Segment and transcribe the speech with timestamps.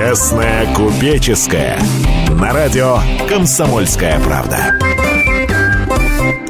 [0.00, 1.78] Честная купеческая.
[2.40, 4.56] На радио «Комсомольская правда».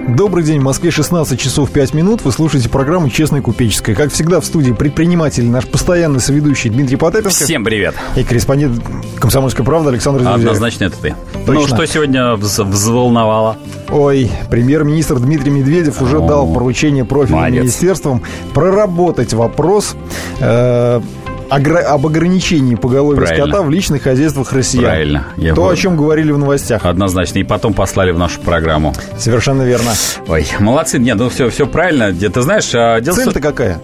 [0.07, 2.21] Добрый день, в Москве 16 часов 5 минут.
[2.25, 3.97] Вы слушаете программу «Честная купеческая».
[3.97, 7.31] Как всегда, в студии предприниматель, наш постоянный соведущий Дмитрий Потапенко.
[7.31, 7.97] Всем привет.
[8.15, 8.85] И корреспондент
[9.19, 10.38] «Комсомольской правды» Александр Зюзяев.
[10.38, 11.14] Однозначно это ты.
[11.45, 11.55] Точно.
[11.55, 13.56] Ну, что сегодня вз- взволновало?
[13.91, 17.62] Ой, премьер-министр Дмитрий Медведев уже О, дал поручение профильным молодец.
[17.62, 18.23] министерствам
[18.55, 19.96] проработать вопрос
[20.38, 21.01] э,
[21.50, 23.46] огра- об ограничении поголовья Правильно.
[23.46, 24.84] скота в личных хозяйствах россиян.
[24.84, 25.24] Правильно.
[25.36, 26.84] Я То, бы- о чем говорили в новостях.
[26.84, 27.38] Однозначно.
[27.38, 28.95] И потом послали в нашу программу.
[29.18, 29.91] Совершенно верно.
[30.28, 30.98] Ой, молодцы.
[30.98, 32.12] Нет, ну все, все правильно.
[32.12, 33.80] Ты знаешь, а, дело Цель-то какая?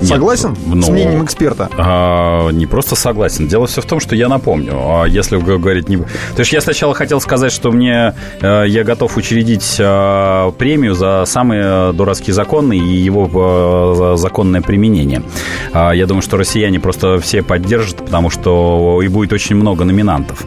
[0.00, 1.68] Нет, Согласен ну, с мнением эксперта?
[1.76, 3.48] А, не просто согласен.
[3.48, 5.96] Дело все в том, что я напомню, а если говорить не...
[5.96, 11.24] То есть я сначала хотел сказать, что мне э, я готов учредить э, премию за
[11.26, 15.22] самый э, дурацкий закон и его э, законное применение.
[15.72, 20.44] А, Я думаю, что россияне просто все поддержат, потому что и будет очень много номинантов.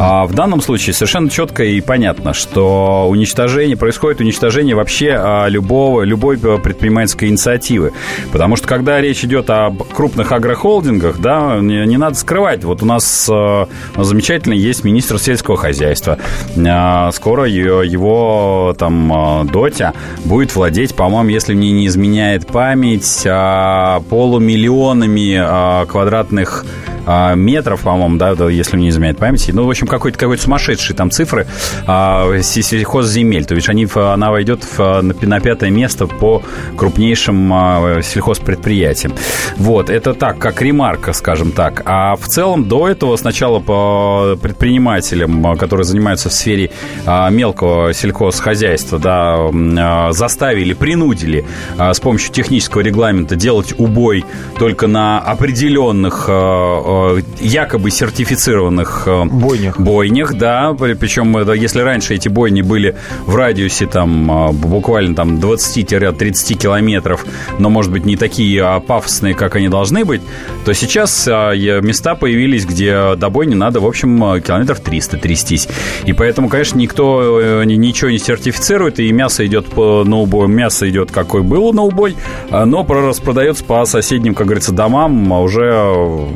[0.00, 6.02] А В данном случае совершенно четко и понятно, что уничтожение происходит уничтожение вообще а, любого
[6.02, 7.92] любой предпринимательской инициативы,
[8.32, 12.64] потому что когда речь идет о крупных агрохолдингах, да, не, не надо скрывать.
[12.64, 16.18] Вот у нас э, замечательно есть министр сельского хозяйства.
[16.66, 19.92] А, Скоро ее- его там э, Дотя
[20.24, 26.64] будет владеть, по-моему, если мне не изменяет память, а, полумиллионами а, квадратных
[27.10, 29.48] а, метров, по-моему, да, если мне не изменяет память.
[29.50, 31.46] Ну, в общем, какой-то какой сумасшедший там цифры
[31.86, 33.46] а, се- сельхозземель.
[33.46, 36.42] То есть они, она войдет в, на, пятое место по
[36.76, 39.14] крупнейшим а, сельхозпредприятиям.
[39.56, 41.80] Вот, это так, как ремарка, скажем так.
[41.86, 46.70] А в целом до этого сначала по предпринимателям, которые занимаются в сфере
[47.06, 51.46] мелкого сельхозхозяйства, да, заставили, принудили
[51.78, 54.26] с помощью технического регламента делать убой
[54.58, 59.78] только на определенных а, а, якобы сертифицированных а, Бойнях.
[59.80, 62.96] бойнях, да, причем это, если раньше эти бойни были
[63.26, 67.24] в радиусе там буквально там 20-30 километров,
[67.58, 70.20] но, может быть, не такие а, пафосные, как они должны быть,
[70.64, 75.68] то сейчас места появились, где до бойни надо, в общем, километров 300 трястись.
[76.04, 80.48] И поэтому, конечно, никто э, ни- ничего не сертифицирует, и мясо идет по, на убой,
[80.48, 82.16] мясо идет какой было на убой,
[82.50, 86.26] но про- распродается по соседним, как говорится, домам а уже э,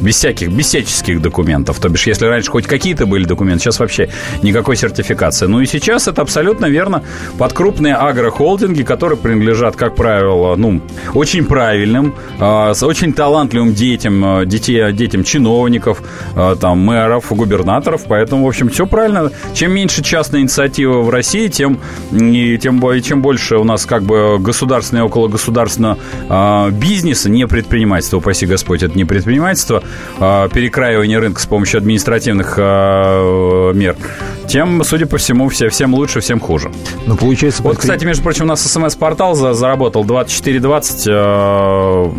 [0.00, 0.74] без всяких, без
[1.20, 1.78] документов.
[1.78, 4.08] То бишь, если раньше хоть какие-то были документы, сейчас вообще
[4.42, 5.46] никакой сертификации.
[5.46, 7.02] Ну и сейчас это абсолютно верно
[7.38, 10.80] под крупные агрохолдинги, которые принадлежат, как правило, ну,
[11.14, 16.02] очень правильным, а, с очень талантливым детям, а, детей, детям чиновников,
[16.34, 18.02] а, там, мэров, губернаторов.
[18.08, 19.30] Поэтому, в общем, все правильно.
[19.54, 21.78] Чем меньше частной инициативы в России, тем,
[22.12, 27.46] и тем, бо- чем больше у нас как бы государственного и окологосударственного а, бизнеса, не
[27.46, 29.82] предпринимательства, упаси Господь, это не предпринимательство,
[30.18, 33.96] перекраивание рынка с помощью административных а, мер,
[34.46, 36.70] тем, судя по всему, все, всем лучше, всем хуже.
[37.06, 37.62] Ну, получается...
[37.62, 41.06] Вот, кстати, между прочим, у нас СМС-портал за- заработал 2420.
[41.08, 42.10] э,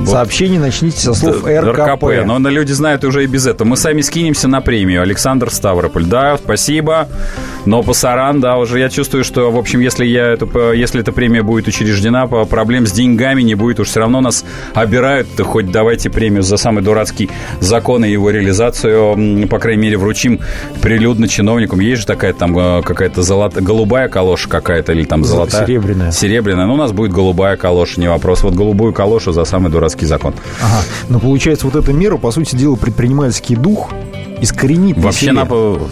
[0.00, 2.04] вот, Сообщение начните со слов РКП.
[2.24, 3.68] Но на люди знают уже и без этого.
[3.68, 5.02] Мы сами скинемся на премию.
[5.02, 6.04] Александр Ставрополь.
[6.04, 7.08] Да, спасибо.
[7.66, 11.42] Но Пасаран, да, уже я чувствую, что, в общем, если, я эту, если эта премия
[11.42, 13.80] будет учреждена, проблем с деньгами не будет.
[13.80, 14.44] Уж все равно нас
[14.74, 15.28] обирают.
[15.36, 20.40] Да хоть давайте премию за самый дурацкий закон и его реализацию, по крайней мере, вручим
[20.80, 21.59] прилюдно чиновникам.
[21.66, 25.66] Есть же такая там э, какая-то золотая, голубая калоша какая-то или там золотая.
[25.66, 26.12] серебряная.
[26.12, 26.66] Серебряная.
[26.66, 28.42] Ну, у нас будет голубая калоша, не вопрос.
[28.42, 30.34] Вот голубую калошу за самый дурацкий закон.
[30.62, 30.82] Ага.
[31.08, 33.90] Но получается, вот эта мера, по сути дела, предпринимательский дух
[34.40, 35.32] искоренит на Вообще,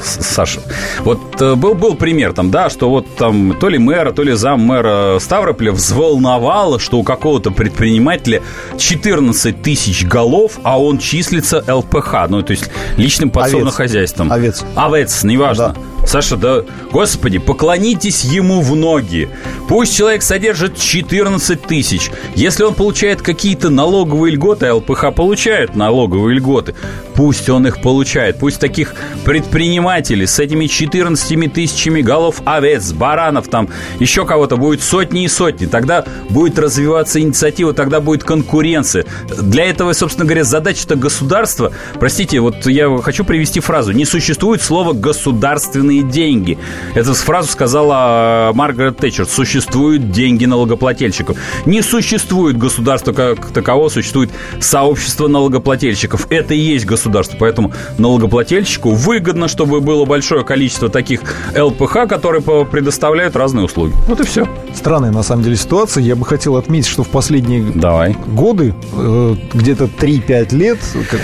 [0.03, 0.61] С- Саша,
[1.01, 4.33] вот э, был, был пример там, да, что вот там то ли мэра, то ли
[4.35, 8.43] зам мэра Ставрополя взволновало, что у какого-то предпринимателя
[8.79, 13.75] 14 тысяч голов, а он числится ЛПХ, ну, то есть личным подсобным Овец.
[13.75, 14.33] хозяйством.
[14.33, 14.65] Овец.
[14.75, 15.75] Овец, неважно.
[16.07, 19.29] Саша, да, господи, поклонитесь ему в ноги.
[19.69, 22.11] Пусть человек содержит 14 тысяч.
[22.35, 26.75] Если он получает какие-то налоговые льготы, а ЛПХ получает налоговые льготы,
[27.15, 28.38] пусть он их получает.
[28.39, 28.95] Пусть таких
[29.25, 33.69] предпринимателей с этими 14 тысячами голов овец, баранов, там
[33.99, 35.67] еще кого-то будет сотни и сотни.
[35.67, 39.05] Тогда будет развиваться инициатива, тогда будет конкуренция.
[39.29, 41.73] Для этого, собственно говоря, задача-то государства.
[41.99, 43.93] Простите, вот я хочу привести фразу.
[43.93, 46.59] Не существует слова «государственные деньги».
[46.95, 49.27] Эту фразу сказала э, Маргарет Тэтчер.
[49.27, 51.37] Существуют деньги налогоплательщиков.
[51.67, 54.31] Не существует государства как такового, существует
[54.61, 56.27] сообщество налогоплательщиков.
[56.31, 57.37] Это и есть государство.
[57.39, 61.21] Поэтому налогоплательщики налогоплательщику выгодно, чтобы было большое количество таких
[61.57, 63.93] ЛПХ, которые предоставляют разные услуги.
[64.07, 64.47] Вот и все.
[64.75, 66.03] Странная, на самом деле, ситуация.
[66.03, 68.17] Я бы хотел отметить, что в последние Давай.
[68.27, 70.79] годы, э, где-то 3-5 лет,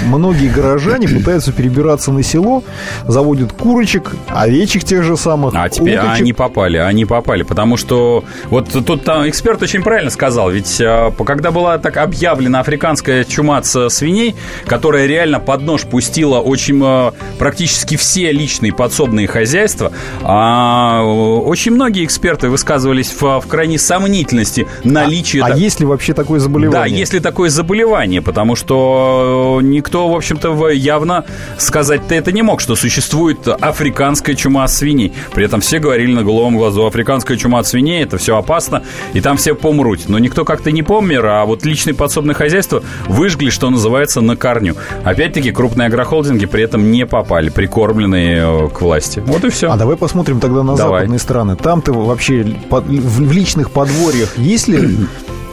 [0.06, 2.64] многие горожане пытаются перебираться на село,
[3.06, 5.54] заводят курочек, овечек тех же самых.
[5.54, 6.20] А теперь уточек.
[6.20, 7.42] они попали, они попали.
[7.42, 10.50] Потому что вот тут там эксперт очень правильно сказал.
[10.50, 14.34] Ведь э, когда была так объявлена африканская чума с свиней,
[14.66, 16.93] которая реально под нож пустила очень э,
[17.38, 19.92] практически все личные подсобные хозяйства,
[20.22, 25.42] а, очень многие эксперты высказывались в, в крайней сомнительности наличия...
[25.42, 26.90] А, а есть ли вообще такое заболевание?
[26.90, 31.24] Да, есть ли такое заболевание, потому что никто, в общем-то, явно
[31.58, 35.12] сказать-то это не мог, что существует африканская чума от свиней.
[35.32, 38.82] При этом все говорили на головом глазу, африканская чума от свиней, это все опасно,
[39.12, 40.08] и там все помрут.
[40.08, 44.76] Но никто как-то не помер, а вот личные подсобные хозяйства выжгли, что называется, на корню.
[45.04, 49.22] Опять-таки, крупные агрохолдинги при этом не попали, прикормленные э, к власти.
[49.26, 49.70] Вот и все.
[49.70, 51.00] А давай посмотрим тогда на давай.
[51.00, 51.56] западные страны.
[51.56, 55.06] Там-то вообще в личных подворьях есть ли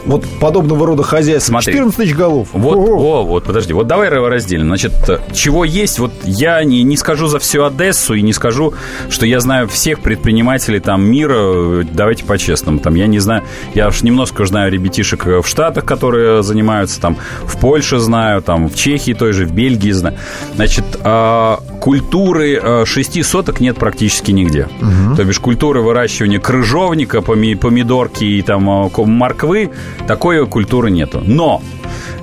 [0.04, 1.52] вот подобного рода хозяйства.
[1.52, 1.72] Смотри.
[1.74, 2.48] 14 тысяч голов.
[2.52, 4.66] Вот, о, вот, подожди, вот давай разделим.
[4.66, 4.92] Значит,
[5.32, 8.74] чего есть, вот я не, не скажу за всю Одессу и не скажу,
[9.08, 12.78] что я знаю всех предпринимателей там мира, давайте по-честному.
[12.78, 13.42] Там я не знаю,
[13.74, 18.74] я уж немножко знаю ребятишек в Штатах, которые занимаются, там в Польше знаю, там в
[18.74, 20.18] Чехии той же, в Бельгии знаю.
[20.54, 24.68] Значит, э, культуры э, шести соток нет практически нигде.
[24.80, 25.16] Угу.
[25.16, 29.72] То бишь культуры выращивания крыжовника, помидорки и там э, морквы
[30.06, 31.20] такой культуры нету.
[31.24, 31.60] Но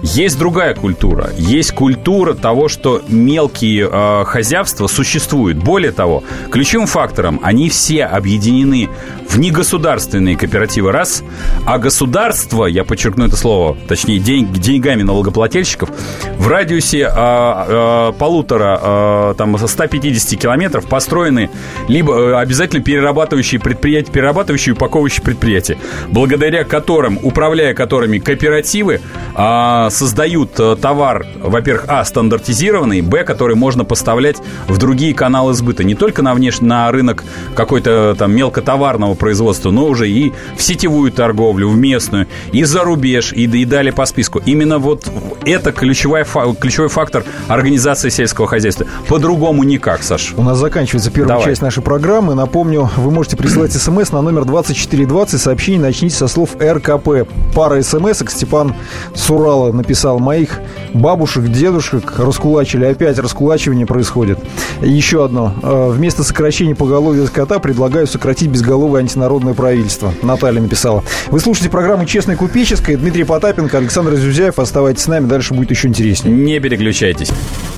[0.01, 1.29] есть другая культура.
[1.37, 5.57] Есть культура того, что мелкие э, хозяйства существуют.
[5.57, 8.89] Более того, ключевым фактором они все объединены
[9.29, 11.23] в негосударственные кооперативы раз,
[11.65, 15.89] а государство, я подчеркну это слово, точнее день, деньгами налогоплательщиков,
[16.37, 21.49] в радиусе э, э, полутора, э, там, 150 километров построены
[21.87, 29.01] либо э, обязательно перерабатывающие предприятия, перерабатывающие и упаковывающие предприятия, благодаря которым, управляя которыми кооперативы
[29.35, 34.37] э, создают э, товар, во-первых, а, стандартизированный, б, который можно поставлять
[34.67, 35.83] в другие каналы сбыта.
[35.83, 36.61] Не только на, внеш...
[36.61, 37.23] на рынок
[37.55, 43.33] какой-то там мелкотоварного производства, но уже и в сетевую торговлю, в местную, и за рубеж,
[43.33, 44.41] и, и далее по списку.
[44.45, 45.09] Именно вот
[45.45, 46.23] это ключевой,
[46.59, 48.85] ключевой фактор организации сельского хозяйства.
[49.07, 50.33] По-другому никак, Саш.
[50.37, 51.45] У нас заканчивается первая Давай.
[51.45, 52.35] часть нашей программы.
[52.35, 55.39] Напомню, вы можете присылать смс на номер 2420.
[55.39, 57.27] Сообщение начните со слов РКП.
[57.53, 58.75] Пара смс Степан
[59.13, 60.59] Сурала написал, моих
[60.93, 62.85] бабушек, дедушек раскулачили.
[62.85, 64.39] Опять раскулачивание происходит.
[64.81, 65.53] Еще одно.
[65.61, 70.13] Э, вместо сокращения поголовья скота предлагаю сократить безголовое антинародное правительство.
[70.21, 71.03] Наталья написала.
[71.27, 72.97] Вы слушаете программу «Честная купеческая».
[72.97, 74.59] Дмитрий Потапенко, Александр Зюзяев.
[74.59, 76.35] Оставайтесь с нами, дальше будет еще интереснее.
[76.35, 77.31] Не переключайтесь.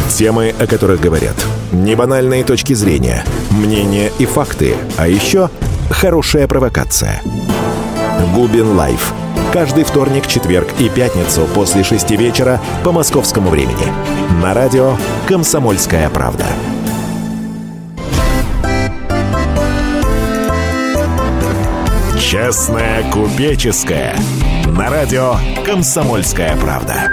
[0.09, 1.35] Темы, о которых говорят.
[1.71, 4.75] Небанальные точки зрения, мнения и факты.
[4.97, 5.49] А еще
[5.89, 7.21] хорошая провокация.
[8.35, 9.13] Губин Live
[9.51, 13.85] Каждый вторник, четверг и пятницу после шести вечера по московскому времени.
[14.41, 14.95] На радио
[15.27, 16.45] «Комсомольская правда».
[22.17, 24.15] Честная купеческая.
[24.67, 27.11] На радио «Комсомольская правда».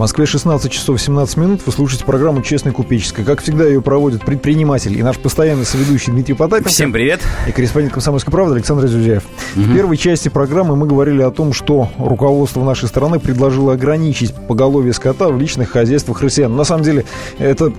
[0.00, 1.60] Москве 16 часов 17 минут.
[1.66, 3.22] Вы слушаете программу «Честная купеческая».
[3.22, 6.70] Как всегда, ее проводит предприниматель и наш постоянный соведущий Дмитрий Потапенко.
[6.70, 7.20] Всем привет.
[7.46, 9.24] И корреспондент «Комсомольской правды» Александр Зюзяев.
[9.56, 9.62] Угу.
[9.62, 14.94] В первой части программы мы говорили о том, что руководство нашей страны предложило ограничить поголовье
[14.94, 16.56] скота в личных хозяйствах россиян.
[16.56, 17.04] На самом деле,
[17.38, 17.70] это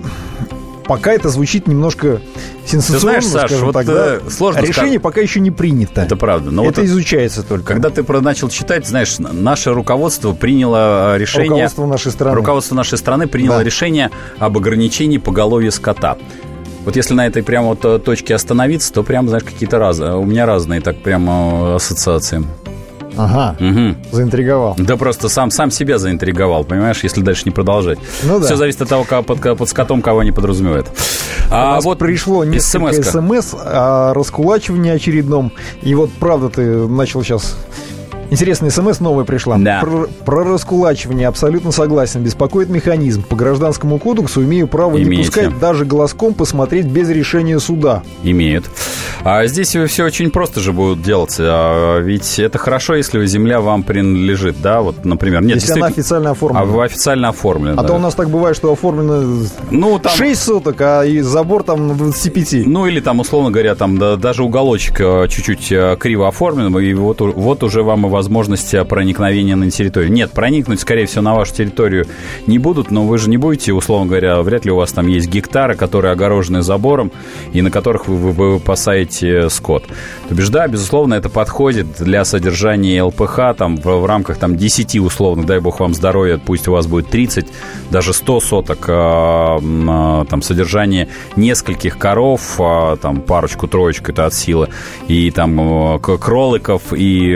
[0.92, 2.20] пока это звучит немножко
[2.66, 4.18] сенсационно, Ты знаешь, Саш, вот так, да?
[4.28, 5.02] сложно Решение сказать.
[5.02, 6.02] пока еще не принято.
[6.02, 6.50] Это правда.
[6.50, 7.72] Но это вот изучается только.
[7.72, 11.48] Когда ты начал читать, знаешь, наше руководство приняло решение...
[11.48, 12.36] Руководство нашей страны.
[12.36, 13.64] Руководство нашей страны приняло да.
[13.64, 16.18] решение об ограничении поголовья скота.
[16.84, 20.16] Вот если на этой прямо вот э, точке остановиться, то прям, знаешь, какие-то разные.
[20.16, 22.44] У меня разные так прямо ассоциации.
[23.16, 23.96] Ага, угу.
[24.10, 24.74] заинтриговал.
[24.78, 27.98] Да просто сам, сам себя заинтриговал, понимаешь, если дальше не продолжать.
[28.22, 28.46] Ну, да.
[28.46, 30.86] Все зависит от того, как под, под скотом кого они подразумевают.
[31.50, 35.52] А, вот пришло несколько смс о раскулачивании очередном.
[35.82, 37.56] И вот правда ты начал сейчас
[38.32, 39.58] Интересная смс новая пришла.
[39.58, 39.80] Да.
[39.82, 42.22] Про, про раскулачивание абсолютно согласен.
[42.22, 43.22] Беспокоит механизм.
[43.22, 45.10] По гражданскому кодексу имею право Имеете.
[45.10, 48.02] не пускать даже глазком посмотреть без решения суда.
[48.22, 48.70] Имеют.
[49.22, 51.44] А здесь все очень просто же будут делаться.
[51.46, 54.80] А ведь это хорошо, если земля вам принадлежит, да?
[54.80, 55.56] Вот, например, нет.
[55.56, 56.82] Если она официально оформлена.
[56.82, 57.74] А официально оформлена.
[57.74, 57.88] А да.
[57.88, 60.10] то у нас так бывает, что оформлено ну, там...
[60.10, 62.66] 6 соток, а и забор там на 25.
[62.66, 66.94] Ну, или там, условно говоря, там да, даже уголочек э, чуть-чуть э, криво оформлен, и
[66.94, 70.12] вот, вот уже вам и возможность проникновения на территорию.
[70.12, 72.06] Нет, проникнуть, скорее всего, на вашу территорию
[72.46, 75.28] не будут, но вы же не будете, условно говоря, вряд ли у вас там есть
[75.28, 77.10] гектары, которые огорожены забором,
[77.52, 79.84] и на которых вы, вы, вы выпасаете скот.
[80.28, 84.96] То бишь, да, безусловно, это подходит для содержания ЛПХ там, в, в рамках там, 10
[85.00, 87.46] условно, дай бог вам здоровья, пусть у вас будет 30,
[87.90, 94.68] даже 100 соток э, э, там, содержания нескольких коров, э, там, парочку-троечку, это от силы,
[95.08, 97.34] и там кроликов и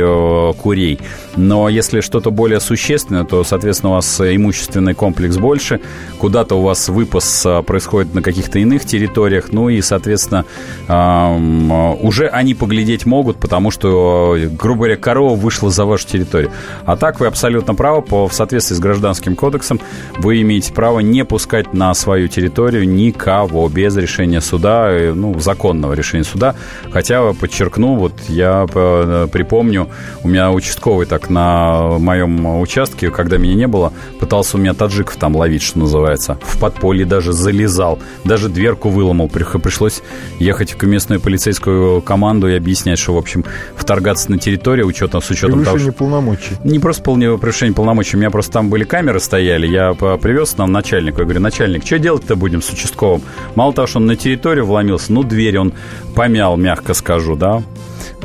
[0.66, 0.99] курей.
[1.37, 5.80] Но если что-то более существенное, то, соответственно, у вас имущественный комплекс больше,
[6.18, 10.44] куда-то у вас выпас а, происходит на каких-то иных территориях, ну и, соответственно,
[10.88, 16.50] уже они поглядеть могут, потому что, грубо говоря, корова вышла за вашу территорию.
[16.85, 19.80] А так вы абсолютно правы, по, в соответствии с Гражданским кодексом,
[20.18, 25.92] вы имеете право не пускать на свою территорию никого без решения суда, э, ну, законного
[25.92, 26.56] решения суда.
[26.90, 29.88] Хотя, подчеркну, вот я э, припомню,
[30.25, 35.16] у меня участковый так на моем участке, когда меня не было, пытался у меня таджиков
[35.16, 36.38] там ловить, что называется.
[36.42, 39.28] В подполье даже залезал, даже дверку выломал.
[39.28, 40.02] Пришлось
[40.38, 43.44] ехать в местную полицейскую команду и объяснять, что, в общем,
[43.76, 45.92] вторгаться на территорию учетом, с учетом того, что...
[45.92, 46.56] полномочий.
[46.64, 48.16] Не просто полное превышение полномочий.
[48.16, 49.66] У меня просто там были камеры стояли.
[49.66, 51.20] Я привез нам начальнику.
[51.20, 53.22] Я говорю, начальник, что делать-то будем с участковым?
[53.54, 55.72] Мало того, что он на территорию вломился, ну, дверь он
[56.14, 57.62] помял, мягко скажу, да.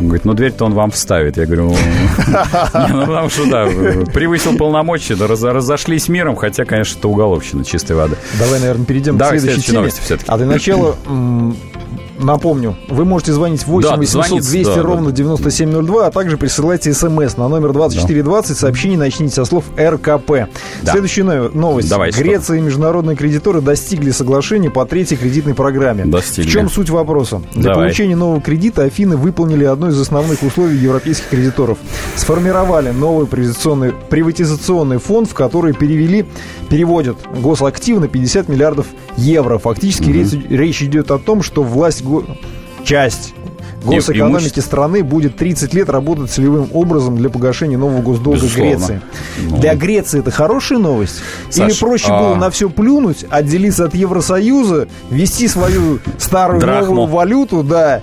[0.02, 1.38] Он говорит, ну дверь-то он вам вставит.
[1.38, 3.66] Я говорю, ну потому что да,
[4.12, 8.16] превысил полномочия, да, разошлись миром, хотя, конечно, это уголовщина чистой воды.
[8.40, 9.90] Давай, наверное, перейдем к следующей теме.
[10.26, 10.96] А для начала
[12.22, 17.38] Напомню, вы можете звонить 8 да, 800 200 да, ровно 9702, а также присылайте смс
[17.38, 18.50] на номер 2420.
[18.50, 18.56] Да.
[18.56, 20.32] Сообщение начните со слов РКП.
[20.84, 20.92] Да.
[20.92, 21.90] Следующая новость.
[21.90, 26.06] Давай, Греция и международные кредиторы достигли соглашения по третьей кредитной программе.
[26.06, 26.50] Достигли.
[26.50, 27.42] В чем суть вопроса?
[27.54, 27.88] Для Давай.
[27.88, 31.78] получения нового кредита Афины выполнили одно из основных условий европейских кредиторов.
[32.16, 36.26] Сформировали новый приватизационный, приватизационный фонд, в который перевели,
[36.70, 38.88] переводят госактивы на 50 миллиардов
[39.18, 39.58] евро.
[39.58, 40.14] Фактически угу.
[40.14, 42.04] речь, речь идет о том, что власть
[42.84, 43.34] часть
[43.84, 48.70] госэкономики страны будет 30 лет работать целевым образом для погашения нового госдолга Безусловно.
[48.70, 49.02] Греции.
[49.50, 49.58] Ну.
[49.58, 51.16] Для Греции это хорошая новость?
[51.50, 52.20] Саш, Или проще а...
[52.20, 56.94] было на все плюнуть, отделиться от Евросоюза, ввести свою старую Драхму.
[56.96, 58.02] новую валюту, да,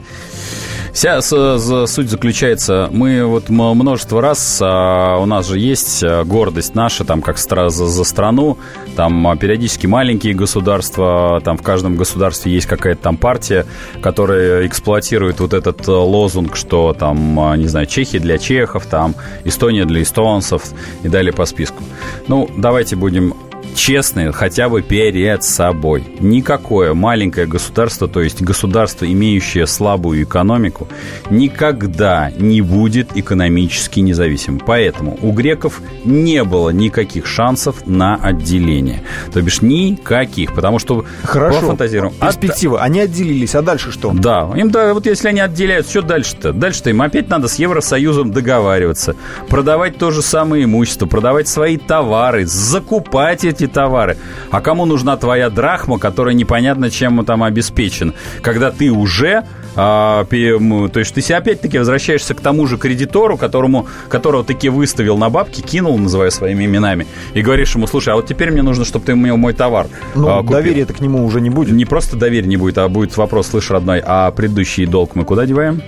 [0.93, 7.05] Вся суть заключается, мы вот множество раз, а, у нас же есть а, гордость наша,
[7.05, 8.59] там, как за, за страну,
[8.97, 13.67] там а, периодически маленькие государства, там в каждом государстве есть какая-то там партия,
[14.03, 19.15] которая эксплуатирует вот этот лозунг, что там, не знаю, Чехия для чехов, там,
[19.45, 20.63] Эстония для эстонцев
[21.03, 21.83] и далее по списку.
[22.27, 23.35] Ну, давайте будем
[23.79, 26.05] честные хотя бы перед собой.
[26.19, 30.89] Никакое маленькое государство, то есть государство, имеющее слабую экономику,
[31.31, 34.61] никогда не будет экономически независимым.
[34.67, 39.05] Поэтому у греков не было никаких шансов на отделение.
[39.33, 42.13] То бишь никаких, потому что Хорошо, фантазируем.
[42.15, 42.79] перспектива.
[42.79, 42.87] От...
[42.87, 44.13] Они отделились, а дальше что?
[44.13, 46.53] Да, им да, вот если они отделяют, что дальше-то?
[46.53, 49.15] Дальше-то им опять надо с Евросоюзом договариваться,
[49.49, 54.17] продавать то же самое имущество, продавать свои товары, закупать эти товары.
[54.51, 59.45] А кому нужна твоя драхма, которая непонятно чем там обеспечен, когда ты уже
[59.81, 65.31] а, то есть ты опять-таки возвращаешься к тому же кредитору, которому, которого таки выставил на
[65.31, 69.05] бабки, кинул, называя своими именами, и говоришь ему, слушай, а вот теперь мне нужно, чтобы
[69.05, 71.77] ты мне мой товар Ну, а, доверия-то к нему уже не будет.
[71.77, 75.47] Не просто доверия не будет, а будет вопрос, слышь, родной, а предыдущий долг мы куда
[75.47, 75.81] деваем?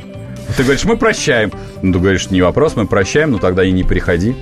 [0.56, 1.50] Ты говоришь, мы прощаем.
[1.82, 4.36] Ну, ты говоришь, не вопрос, мы прощаем, но тогда и не приходи.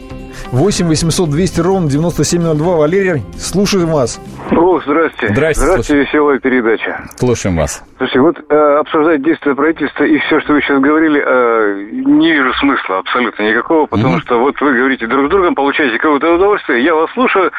[0.52, 2.76] 8 800 200 ровно 9702.
[2.76, 4.20] Валерий, слушаем вас.
[4.50, 5.28] О, здрасте.
[5.28, 5.62] Здрасте.
[5.62, 7.08] Здравствуйте, веселая передача.
[7.16, 7.82] Слушаем вас.
[7.98, 12.54] Слушайте, вот э, обсуждать действия правительства и все, что вы сейчас говорили, э, не вижу
[12.54, 14.20] смысла абсолютно никакого, потому mm-hmm.
[14.20, 17.50] что вот вы говорите друг с другом, получаете какое-то удовольствие, я вас слушаю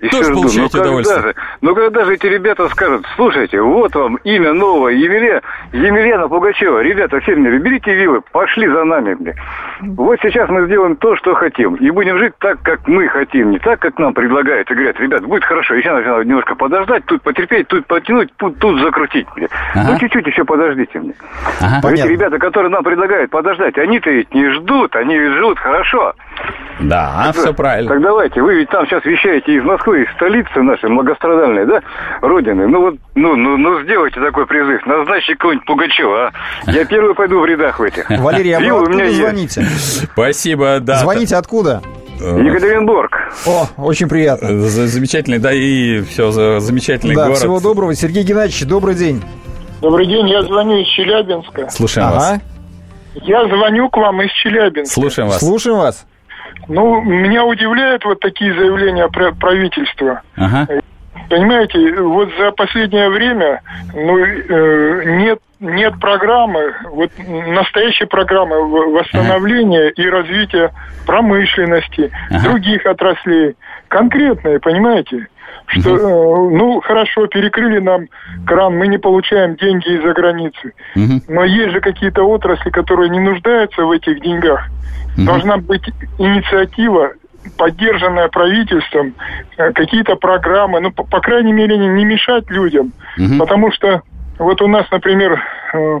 [0.00, 0.62] и Тоже все жду.
[0.62, 5.42] Но когда, же, но когда же эти ребята скажут, слушайте, вот вам имя новое, Емелья,
[5.72, 9.34] Емельяна Пугачева, ребята, фермеры, берите вилы, пошли за нами, бля.
[9.80, 13.60] Вот сейчас мы сделаем то, что хотим, и будем жить так, как мы хотим, не
[13.60, 17.68] так, как нам предлагают, и говорят, ребят, будет хорошо, еще надо немножко подождать, тут потерпеть,
[17.68, 19.46] тут потянуть, тут, тут закрутить, бля.
[19.84, 19.92] Ага.
[19.92, 21.14] Ну, чуть-чуть еще подождите мне.
[21.60, 21.92] Ага.
[21.92, 26.14] Эти ребята, которые нам предлагают подождать, они-то ведь не ждут, они ведь живут хорошо.
[26.80, 27.90] Да, так, все правильно.
[27.90, 31.82] Так давайте, вы ведь там сейчас вещаете из Москвы, из столицы нашей многострадальной, да,
[32.20, 32.66] родины.
[32.66, 36.28] Ну вот, ну, ну, ну сделайте такой призыв, назначьте кого-нибудь Пугачева,
[36.66, 36.70] а?
[36.70, 38.08] Я первый пойду в рядах в этих.
[38.08, 39.62] Валерий, а вы откуда звоните?
[39.62, 40.96] Спасибо, да.
[40.96, 41.82] Звоните откуда?
[42.20, 43.12] Екатеринбург.
[43.46, 44.60] О, очень приятно.
[44.60, 47.38] Замечательный, да, и все, замечательный да, город.
[47.38, 47.94] всего доброго.
[47.94, 49.22] Сергей Геннадьевич, добрый день.
[49.80, 51.68] Добрый день, я звоню из Челябинска.
[51.70, 52.16] Слушаем ага.
[52.16, 52.40] вас.
[53.22, 55.00] Я звоню к вам из Челябинска.
[55.00, 55.40] Слушаем вас.
[55.40, 56.06] Слушаем вас.
[56.68, 60.22] Ну, меня удивляют вот такие заявления правительства.
[60.36, 60.66] Ага.
[61.28, 63.62] Понимаете, вот за последнее время
[63.94, 68.56] ну, э, нет, нет программы, вот настоящей программы
[68.92, 70.02] восстановления ага.
[70.02, 70.72] и развития
[71.06, 72.42] промышленности, ага.
[72.42, 73.56] других отраслей.
[73.88, 75.28] Конкретные, понимаете?
[75.66, 76.56] Что, угу.
[76.56, 78.06] ну, хорошо, перекрыли нам
[78.46, 80.72] кран, мы не получаем деньги из-за границы.
[80.94, 81.22] Угу.
[81.28, 84.68] Но есть же какие-то отрасли, которые не нуждаются в этих деньгах.
[85.16, 85.26] Угу.
[85.26, 87.12] Должна быть инициатива
[87.58, 89.14] поддержанная правительством,
[89.56, 92.92] э, какие-то программы, ну, по, по крайней мере, не, не мешать людям.
[93.18, 93.38] Угу.
[93.38, 94.02] Потому что
[94.38, 95.40] вот у нас, например,
[95.72, 96.00] э,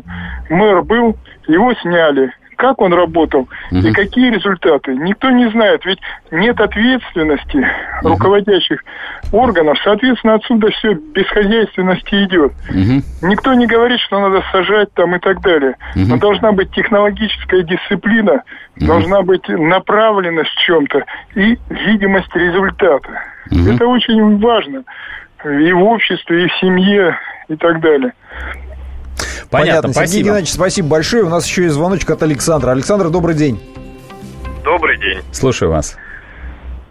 [0.50, 1.16] мэр был,
[1.46, 3.78] его сняли как он работал угу.
[3.78, 4.94] и какие результаты.
[4.94, 5.98] Никто не знает, ведь
[6.30, 7.56] нет ответственности
[8.02, 8.08] угу.
[8.10, 8.82] руководящих
[9.32, 12.52] органов, соответственно, отсюда все бесхозяйственности идет.
[12.70, 13.28] Угу.
[13.28, 15.76] Никто не говорит, что надо сажать там и так далее.
[15.94, 16.04] Угу.
[16.08, 18.42] Но должна быть технологическая дисциплина,
[18.76, 18.86] угу.
[18.86, 23.10] должна быть направленность в чем-то и видимость результата.
[23.50, 23.70] Угу.
[23.72, 24.84] Это очень важно
[25.44, 27.18] и в обществе, и в семье,
[27.48, 28.12] и так далее.
[29.54, 29.92] Понятно, Понятно.
[29.92, 30.08] спасибо.
[30.08, 31.22] Сергей Геннадьевич, спасибо большое.
[31.22, 32.72] У нас еще есть звоночек от Александра.
[32.72, 33.60] Александр, добрый день.
[34.64, 35.20] Добрый день.
[35.32, 35.96] Слушаю вас.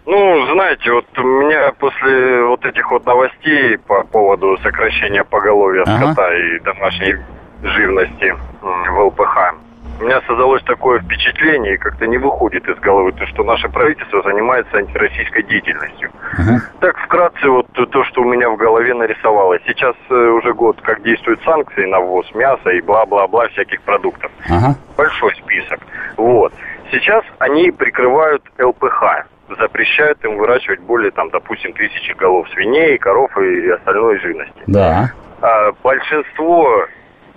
[0.06, 6.12] Ну, знаете, вот у меня после вот этих вот новостей по поводу сокращения поголовья ага.
[6.12, 7.16] скота и домашней
[7.62, 9.54] живности в ЛПХ,
[10.00, 14.22] у меня создалось такое впечатление, и как-то не выходит из головы, то, что наше правительство
[14.22, 16.10] занимается антироссийской деятельностью.
[16.38, 16.58] Uh-huh.
[16.80, 19.62] Так, вкратце, вот то, что у меня в голове нарисовалось.
[19.66, 24.30] Сейчас э, уже год, как действуют санкции на ввоз мяса и бла-бла-бла всяких продуктов.
[24.48, 24.74] Uh-huh.
[24.96, 25.80] Большой список.
[26.16, 26.52] Вот.
[26.90, 29.26] Сейчас они прикрывают ЛПХ
[29.58, 34.62] запрещают им выращивать более, там, допустим, тысячи голов свиней, коров и остальной живности.
[34.66, 35.10] Да.
[35.42, 36.86] А большинство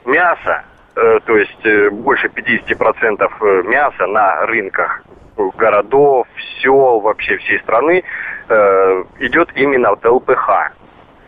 [0.05, 0.63] мяса
[1.25, 5.03] то есть э, больше 50% э, мяса на рынках
[5.55, 6.25] городов,
[6.59, 8.03] сел, вообще всей страны
[9.19, 10.71] идет именно от ЛПХ.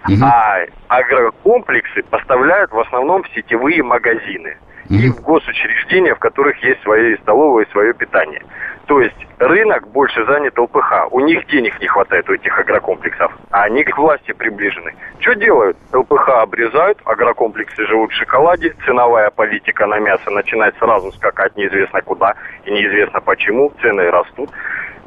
[0.07, 0.15] Угу.
[0.23, 4.57] А агрокомплексы поставляют в основном в сетевые магазины
[4.89, 8.41] и в госучреждения, в которых есть свои столовые, свое питание.
[8.87, 11.09] То есть рынок больше занят ЛПХ.
[11.11, 13.31] У них денег не хватает, у этих агрокомплексов.
[13.51, 14.95] А они к власти приближены.
[15.19, 15.77] Что делают?
[15.93, 22.33] ЛПХ обрезают, агрокомплексы живут в шоколаде, ценовая политика на мясо начинает сразу скакать неизвестно куда
[22.65, 24.49] и неизвестно почему, цены растут.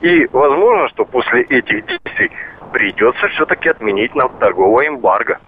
[0.01, 2.31] И возможно, что после этих действий
[2.73, 5.39] придется все-таки отменить нам торговое эмбарго.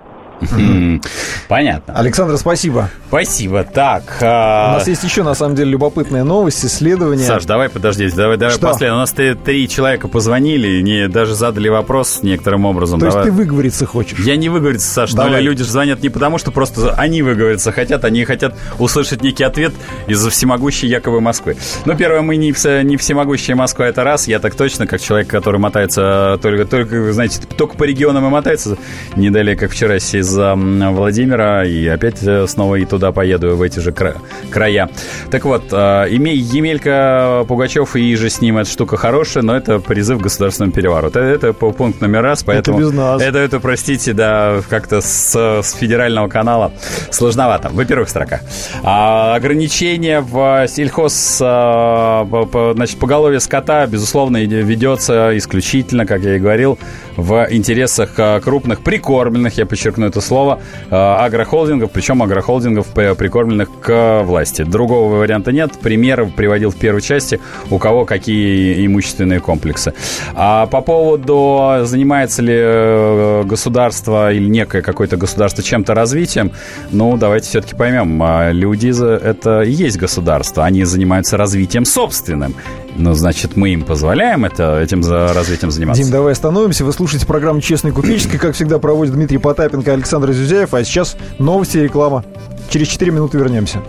[1.48, 1.94] Понятно.
[1.94, 2.90] Александр, спасибо.
[3.08, 3.64] Спасибо.
[3.64, 4.18] Так.
[4.20, 4.72] А...
[4.72, 7.26] У нас есть еще, на самом деле, любопытная новость, исследование.
[7.26, 8.68] Саш, давай подожди, давай, давай Что?
[8.68, 8.92] после.
[8.92, 13.00] У нас три человека позвонили, не даже задали вопрос некоторым образом.
[13.00, 14.18] То есть ты выговориться хочешь?
[14.20, 15.12] Я не выговориться, Саш.
[15.12, 15.32] Давай.
[15.32, 19.44] Но люди же звонят не потому, что просто они выговориться хотят, они хотят услышать некий
[19.44, 19.72] ответ
[20.06, 21.56] из-за всемогущей якобы Москвы.
[21.84, 24.28] Ну, первое, мы не, не всемогущая Москва, это раз.
[24.28, 28.76] Я так точно, как человек, который мотается только, только знаете, только по регионам и мотается,
[29.16, 33.78] не далее, как вчера, из Владимира, и опять э, снова и туда поеду, в эти
[33.80, 34.16] же кра-
[34.50, 34.88] края.
[35.30, 40.18] Так вот, э, Емелька Пугачев и же с ним эта штука хорошая, но это призыв
[40.18, 41.18] к государственному перевороту.
[41.18, 42.78] Это, это пункт номер раз, поэтому...
[42.78, 43.22] Это без нас.
[43.22, 46.72] Это, это простите, да, как-то с, с федерального канала
[47.10, 47.68] сложновато.
[47.70, 48.40] Во первых строках.
[48.82, 56.38] А, ограничение в сельхоз, а, по, значит, поголовье скота, безусловно, ведется исключительно, как я и
[56.38, 56.78] говорил,
[57.16, 64.22] в интересах а, крупных прикормленных, я подчеркну это слово, а, агрохолдингов, причем агрохолдингов, прикормленных к
[64.22, 64.62] власти.
[64.62, 65.72] Другого варианта нет.
[65.82, 69.92] Пример приводил в первой части, у кого какие имущественные комплексы.
[70.34, 76.52] А по поводу, занимается ли э, государство или некое какое-то государство чем-то развитием,
[76.92, 78.22] ну, давайте все-таки поймем.
[78.22, 78.84] А, люди—
[79.24, 80.64] это и есть государство.
[80.64, 82.54] Они занимаются развитием собственным.
[82.96, 86.02] Ну, значит, мы им позволяем это, этим за развитием заниматься.
[86.02, 86.84] Дим, давай остановимся.
[86.84, 88.38] Вы слушаете программу «Честный купеческий».
[88.38, 90.74] Как всегда, проводит Дмитрий Потапенко и Александр Зюзяев.
[90.74, 92.24] А сейчас новости и реклама.
[92.70, 93.80] Через 4 минуты вернемся.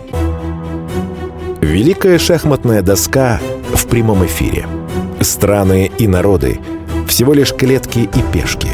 [1.60, 3.40] Великая шахматная доска
[3.72, 4.66] в прямом эфире.
[5.20, 6.60] Страны и народы.
[7.06, 8.68] Всего лишь клетки и пешки.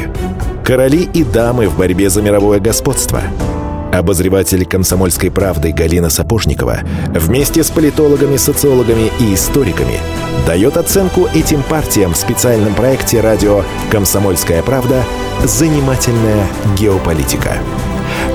[0.63, 3.21] Короли и дамы в борьбе за мировое господство–
[3.93, 6.79] Обозреватель «Комсомольской правды» Галина Сапожникова
[7.09, 9.99] вместе с политологами, социологами и историками
[10.47, 15.03] дает оценку этим партиям в специальном проекте радио «Комсомольская правда.
[15.43, 17.57] Занимательная геополитика».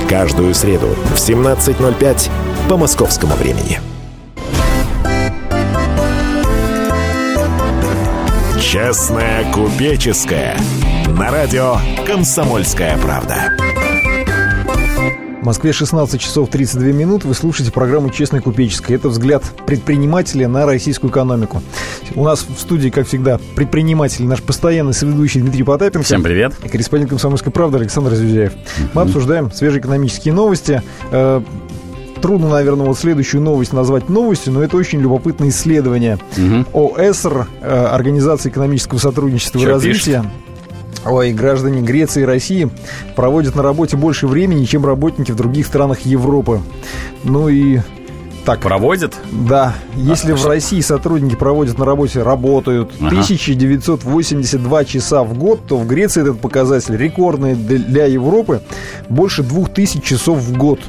[0.09, 2.31] Каждую среду в 17.05
[2.68, 3.81] по московскому времени.
[8.61, 10.57] Честная купеческая
[11.09, 13.57] на радио «Комсомольская правда».
[15.48, 17.24] Москве 16 часов 32 минут.
[17.24, 18.98] Вы слушаете программу «Честная купеческая».
[18.98, 21.62] Это взгляд предпринимателя на российскую экономику.
[22.14, 26.04] У нас в студии, как всегда, предприниматель, наш постоянный соведущий Дмитрий Потапенко.
[26.04, 26.52] Всем привет.
[26.62, 28.52] И корреспондент «Комсомольской правды» Александр Зюзяев.
[28.92, 30.82] Мы обсуждаем свежие экономические новости.
[31.12, 31.40] Э,
[32.20, 36.92] трудно, наверное, вот следующую новость назвать новостью, но это очень любопытное исследование угу.
[36.92, 40.20] ОЭСР, э, Организации экономического сотрудничества Что и развития.
[40.24, 40.47] Пишет?
[41.05, 42.70] Ой, граждане Греции и России
[43.16, 46.61] проводят на работе больше времени, чем работники в других странах Европы.
[47.24, 47.81] Ну и
[48.48, 48.61] так.
[48.61, 49.14] Проводят?
[49.31, 49.74] Да.
[49.94, 50.48] Если а, в что?
[50.48, 53.09] России сотрудники проводят на работе, работают ага.
[53.09, 58.62] 1982 часа в год, то в Греции этот показатель рекордный для Европы
[59.11, 60.81] больше 2000 часов в год.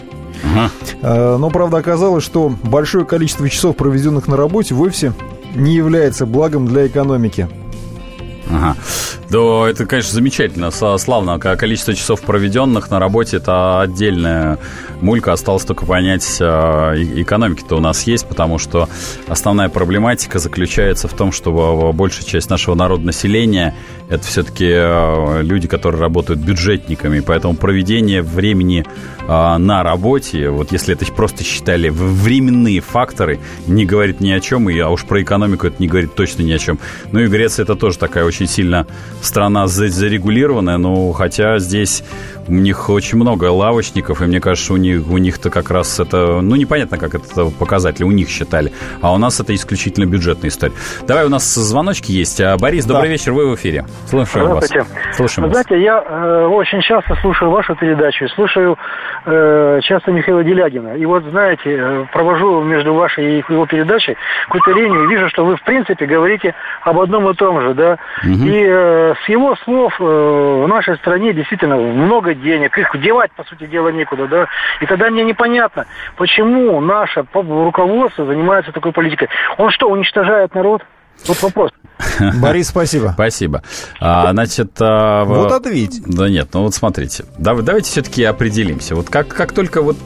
[0.41, 1.37] Ага.
[1.37, 5.11] Но, правда, оказалось, что большое количество часов, проведенных на работе, вовсе
[5.53, 7.49] не является благом для экономики.
[8.49, 8.75] Ага.
[9.29, 11.37] Да, это, конечно, замечательно, славно.
[11.37, 14.57] Количество часов проведенных на работе– это отдельная
[15.01, 15.33] мулька.
[15.33, 18.89] Осталось только понять, а, экономики-то у нас есть, потому что
[19.27, 23.75] основная проблематика заключается в том, что большая часть нашего народонаселения–
[24.09, 27.19] это все-таки а, люди, которые работают бюджетниками.
[27.19, 28.85] Поэтому проведение времени
[29.27, 34.79] на работе, вот если это просто считали временные факторы, не говорит ни о чем, и,
[34.79, 36.79] а уж про экономику это не говорит точно ни о чем.
[37.11, 38.87] Ну и Греция– это тоже такая очень сильно
[39.21, 42.03] страна зарегулированная, но хотя здесь
[42.49, 46.41] у них очень много лавочников, и мне кажется, у них у них-то как раз это,
[46.41, 50.73] ну, непонятно, как это показатели у них считали, а у нас это исключительно бюджетная история.
[51.07, 52.41] Давай, у нас звоночки есть.
[52.41, 52.95] А, Борис, да.
[52.95, 53.85] добрый вечер, вы в эфире.
[54.07, 54.69] Слушаем вас.
[55.13, 58.77] Слушаем Вы знаете, я э, очень часто слушаю вашу передачу, слушаю
[59.25, 60.95] э, часто Михаила Делягина.
[60.95, 65.55] И вот, знаете, э, провожу между вашей и его передачей какую-то линию, вижу, что вы,
[65.55, 67.97] в принципе, говорите об одном и том же, да.
[68.23, 68.45] Угу.
[68.45, 73.43] И э, с его слов э, в нашей стране действительно много денег, их девать, по
[73.43, 74.47] сути дела, некуда, да.
[74.81, 75.85] И тогда мне непонятно,
[76.17, 79.29] почему наше руководство занимается такой политикой.
[79.57, 80.83] Он что, уничтожает народ?
[81.27, 81.71] Вот вопрос.
[82.41, 83.11] Борис, спасибо.
[83.13, 83.61] Спасибо.
[83.99, 86.01] А, значит, а, вот ответь.
[86.05, 87.25] Да нет, ну вот смотрите.
[87.37, 88.95] давайте все-таки определимся.
[88.95, 89.97] Вот как, как только вот,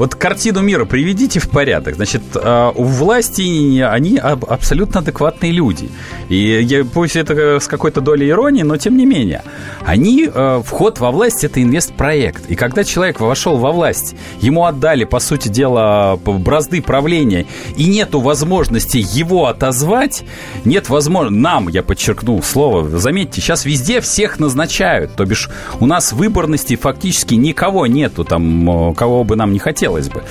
[0.00, 1.96] вот картину мира приведите в порядок.
[1.96, 5.90] Значит, а, у власти они абсолютно адекватные люди.
[6.30, 9.42] И я, пусть это с какой-то долей иронии, но тем не менее.
[9.84, 12.50] Они, а, вход во власть– это инвестпроект.
[12.50, 17.44] И когда человек вошел во власть, ему отдали, по сути дела, бразды правления,
[17.76, 20.24] и нету возможности его отозвать,
[20.64, 26.14] нет возможности, нам, я подчеркнул слово, заметьте, сейчас везде всех назначают, то бишь у нас
[26.14, 30.22] выборности фактически никого нету, там, кого бы нам не хотелось бы,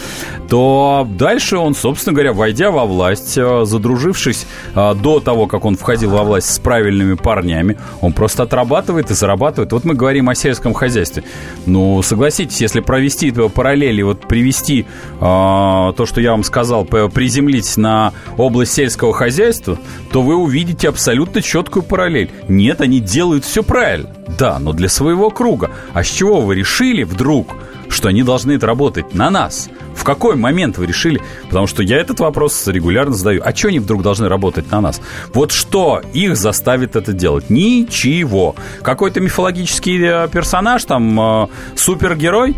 [0.50, 4.46] то дальше он, собственно говоря, войдя во власть, э, задружившись
[4.76, 9.14] э, до того, как он входил во власть с правильными парнями, он просто отрабатывает и
[9.14, 9.72] зарабатывает.
[9.72, 11.24] Вот мы говорим о сельском хозяйстве.
[11.66, 18.14] Ну, согласитесь, если провести параллели, вот привести э, то, что я вам сказал, приземлить на
[18.38, 19.78] область сельского хозяйства,
[20.12, 22.32] то вы увидите абсолютно четкую параллель.
[22.48, 24.10] Нет, они делают все правильно.
[24.38, 25.72] Да, но для своего круга.
[25.94, 27.56] А с чего вы решили вдруг,
[27.90, 29.70] что они должны это работать на нас?
[29.96, 31.22] В какой момент вы решили?
[31.48, 33.42] Потому что я этот вопрос регулярно задаю.
[33.44, 35.02] А что они вдруг должны работать на нас?
[35.34, 37.50] Вот что их заставит это делать?
[37.50, 38.56] Ничего.
[38.82, 42.56] Какой-то мифологический э, персонаж, там, э, супергерой?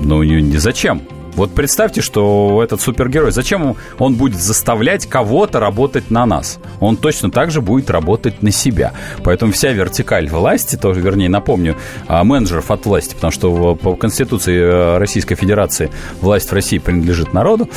[0.00, 1.02] Ну, не, зачем?
[1.34, 6.58] Вот представьте, что этот супергерой, зачем он будет заставлять кого-то работать на нас?
[6.78, 8.92] Он точно так же будет работать на себя.
[9.24, 14.58] Поэтому вся вертикаль власти, тоже, вернее, напомню, а, менеджеров от власти, потому что по Конституции
[14.58, 15.90] э, Российской Федерации
[16.20, 17.68] власть в России принадлежит народу,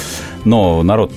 [0.43, 1.11] но народ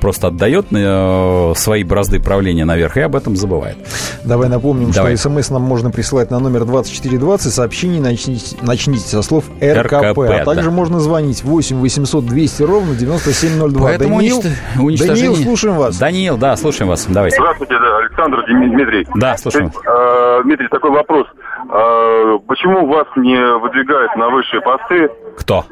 [0.00, 3.76] просто отдает э, свои бразды правления наверх и об этом забывает.
[4.24, 5.16] Давай напомним, Давай.
[5.16, 10.18] что смс нам можно присылать на номер 2420, сообщение начните, начните со слов РКП, РКП
[10.18, 10.70] а также да.
[10.70, 13.82] можно звонить 8 800 200 ровно 9702.
[13.82, 14.40] Поэтому Даниил,
[14.80, 15.30] уничтожение...
[15.30, 15.98] Даниил, слушаем вас.
[15.98, 17.06] Даниил, да, слушаем вас.
[17.06, 17.36] Давайте.
[17.36, 19.06] Здравствуйте, да, Александр Дмитрий.
[19.16, 19.70] Да, слушаем.
[19.84, 21.26] Э, Дмитрий, такой вопрос.
[21.70, 25.10] Э, почему вас не выдвигают на высшие посты?
[25.38, 25.64] Кто?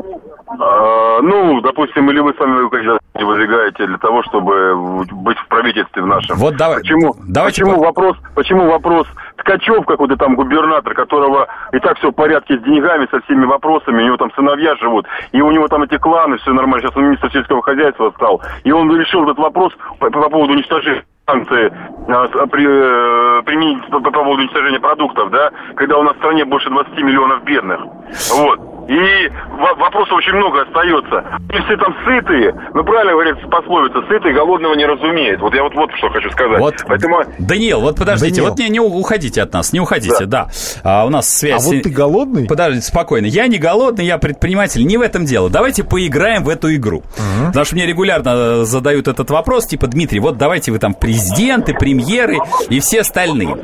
[0.58, 2.60] А, ну, допустим, или вы сами
[3.18, 6.36] не выдвигаете для того, чтобы быть в правительстве в нашем.
[6.36, 6.80] Вот давай.
[6.80, 7.86] Почему, давайте почему по...
[7.86, 13.06] вопрос, почему вопрос Ткачев, какой-то там губернатор, которого и так все в порядке с деньгами,
[13.10, 16.52] со всеми вопросами, у него там сыновья живут, и у него там эти кланы, все
[16.52, 20.52] нормально, сейчас он министр сельского хозяйства стал, и он решил этот вопрос по, по поводу
[20.52, 21.72] уничтожения санкции
[22.08, 26.44] а, при, э, применить по, по поводу уничтожения продуктов, да, когда у нас в стране
[26.44, 27.80] больше 20 миллионов бедных.
[28.34, 28.69] Вот.
[28.90, 29.30] И
[29.78, 31.24] вопросов очень много остается.
[31.48, 32.52] И все там сытые.
[32.74, 35.40] Ну, правильно говорит пословица, сытый голодного не разумеет.
[35.40, 36.58] Вот я вот, вот что хочу сказать.
[36.58, 37.22] Вот, Поэтому...
[37.38, 38.50] Даниил, вот подождите, Даниил.
[38.50, 40.46] вот не, не уходите от нас, не уходите, да.
[40.46, 40.50] да.
[40.82, 41.64] А, у нас связь...
[41.64, 42.48] А вот ты голодный?
[42.48, 43.26] Подождите, спокойно.
[43.26, 44.84] Я не голодный, я предприниматель.
[44.84, 45.50] Не в этом дело.
[45.50, 46.98] Давайте поиграем в эту игру.
[46.98, 47.46] Угу.
[47.46, 51.74] Потому что мне регулярно э, задают этот вопрос, типа, Дмитрий, вот давайте вы там президенты,
[51.74, 53.56] премьеры и все остальные.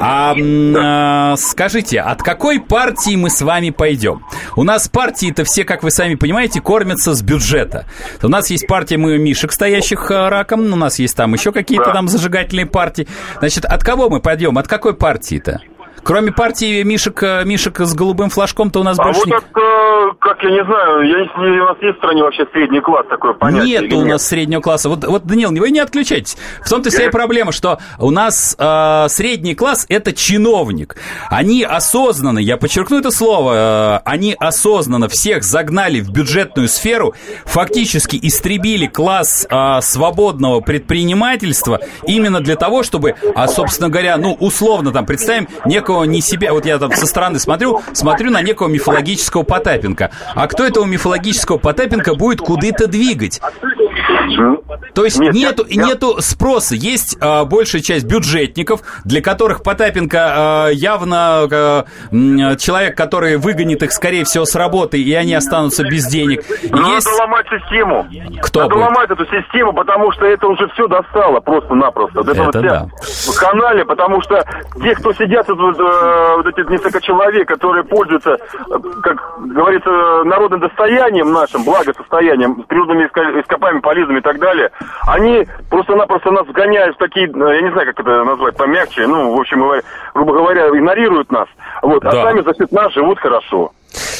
[0.00, 0.36] А,
[0.76, 4.22] а скажите, от какой партии мы с вами пойдем?
[4.54, 7.86] У нас партии-то все, как вы сами понимаете, кормятся с бюджета.
[8.22, 11.86] У нас есть партия мы Мишек, стоящих э, раком, у нас есть там еще какие-то
[11.86, 11.92] да.
[11.94, 13.08] там зажигательные партии.
[13.38, 14.58] Значит, от кого мы пойдем?
[14.58, 15.62] От какой партии-то?
[16.08, 19.20] Кроме партии Мишек, э, Мишек с голубым флажком-то у нас а больше...
[19.26, 22.80] вот от, э, как я не знаю, я у нас есть в стране вообще средний
[22.80, 23.82] класс такое понятие?
[23.82, 24.88] Нет у нас среднего класса.
[24.88, 26.38] Вот, вот, Данил, вы не отключайтесь.
[26.64, 30.96] В том-то вся и проблема, что у нас э, средний класс– это чиновник.
[31.28, 37.12] Они осознанно, я подчеркну это слово, э, они осознанно всех загнали в бюджетную сферу,
[37.44, 44.90] фактически истребили класс э, свободного предпринимательства именно для того, чтобы, а, собственно говоря, ну, условно
[44.90, 49.42] там представим некого не себя, вот я там со стороны смотрю, смотрю на некого мифологического
[49.42, 50.10] Потапенко.
[50.34, 53.40] А кто этого мифологического Потапенко будет куда-то двигать?
[54.94, 56.74] То есть Нет, нету, я, нету спроса.
[56.74, 63.92] Есть э, большая часть бюджетников, для которых Потапенко э, явно э, человек, который выгонит их,
[63.92, 66.44] скорее всего, с работы, и они останутся без денег.
[66.70, 67.06] Но есть...
[67.06, 68.06] Надо ломать систему.
[68.42, 68.84] Кто Надо будет?
[68.84, 72.20] ломать эту систему, потому что это уже все достало просто-напросто.
[72.20, 72.86] Это, это да.
[73.00, 74.42] В канале, потому что
[74.82, 79.90] те, кто сидят, вот, э, вот эти несколько человек, которые пользуются, э, как говорится,
[80.24, 84.70] народным достоянием нашим, благосостоянием, природными ископаемыми полезными и так далее,
[85.06, 89.34] они просто-напросто нас вгоняют в такие, э, я не знаю, как это назвать, помягче, ну,
[89.34, 89.64] в общем,
[90.14, 91.48] грубо говоря, игнорируют нас,
[91.80, 92.20] вот, а да.
[92.20, 93.72] а сами за счет нас живут хорошо.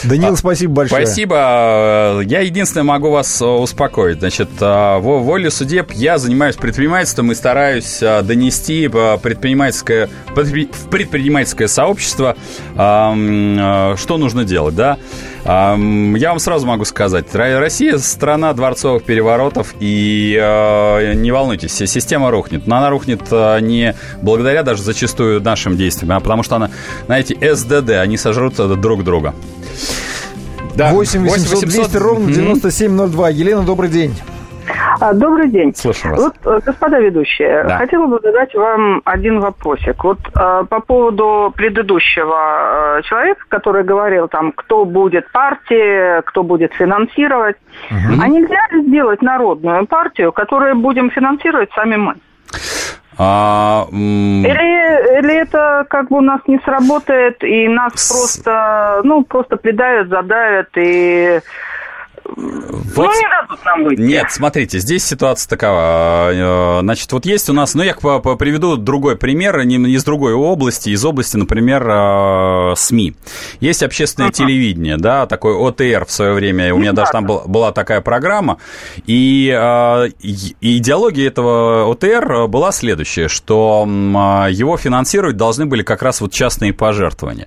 [0.04, 1.06] Данил, спасибо большое.
[1.06, 2.20] Спасибо.
[2.24, 4.20] Я единственное могу вас э, успокоить.
[4.20, 12.36] Значит, в воле судеб я занимаюсь предпринимательством и стараюсь э, донести предпринимательское, в предпринимательское сообщество,
[12.74, 14.98] что нужно делать, да.
[15.48, 22.66] Я вам сразу могу сказать, Россия страна дворцовых переворотов, и э, не волнуйтесь, система рухнет.
[22.66, 26.70] Но она рухнет э, не благодаря даже зачастую нашим действиям, а потому что она,
[27.06, 29.34] знаете, СДД, они сожрут друг друга.
[30.74, 30.92] Да.
[30.92, 33.28] 8 800 200 ровно 9702.
[33.30, 34.14] Елена, добрый день.
[35.00, 35.74] А, добрый день.
[35.74, 36.24] Слушаю вас.
[36.24, 37.78] Вот, э, господа ведущие, да.
[37.78, 40.02] хотела бы задать вам один вопросик.
[40.04, 46.72] Вот э, по поводу предыдущего э, человека, который говорил там, кто будет партией, кто будет
[46.74, 47.56] финансировать.
[47.90, 48.22] Угу.
[48.22, 52.14] А нельзя ли сделать народную партию, которую будем финансировать сами мы?
[53.20, 58.12] А, или, или это как бы у нас не сработает, и нас с...
[58.12, 61.40] просто, ну, просто придавят, задавят, и
[62.36, 63.06] вот...
[63.06, 64.00] Ну, не дадут нам выйти.
[64.00, 66.30] Нет, смотрите, здесь ситуация такова.
[66.32, 70.90] Э, значит, вот есть у нас, ну, я приведу другой пример, не из другой области,
[70.90, 73.14] из области, например, э, СМИ.
[73.60, 74.34] Есть общественное uh-huh.
[74.34, 78.58] телевидение, да, такой ОТР в свое время, у меня даже там была, была такая программа,
[79.06, 83.84] и, э, и идеология этого ОТР была следующая, что
[84.50, 87.46] его финансировать должны были как раз вот частные пожертвования.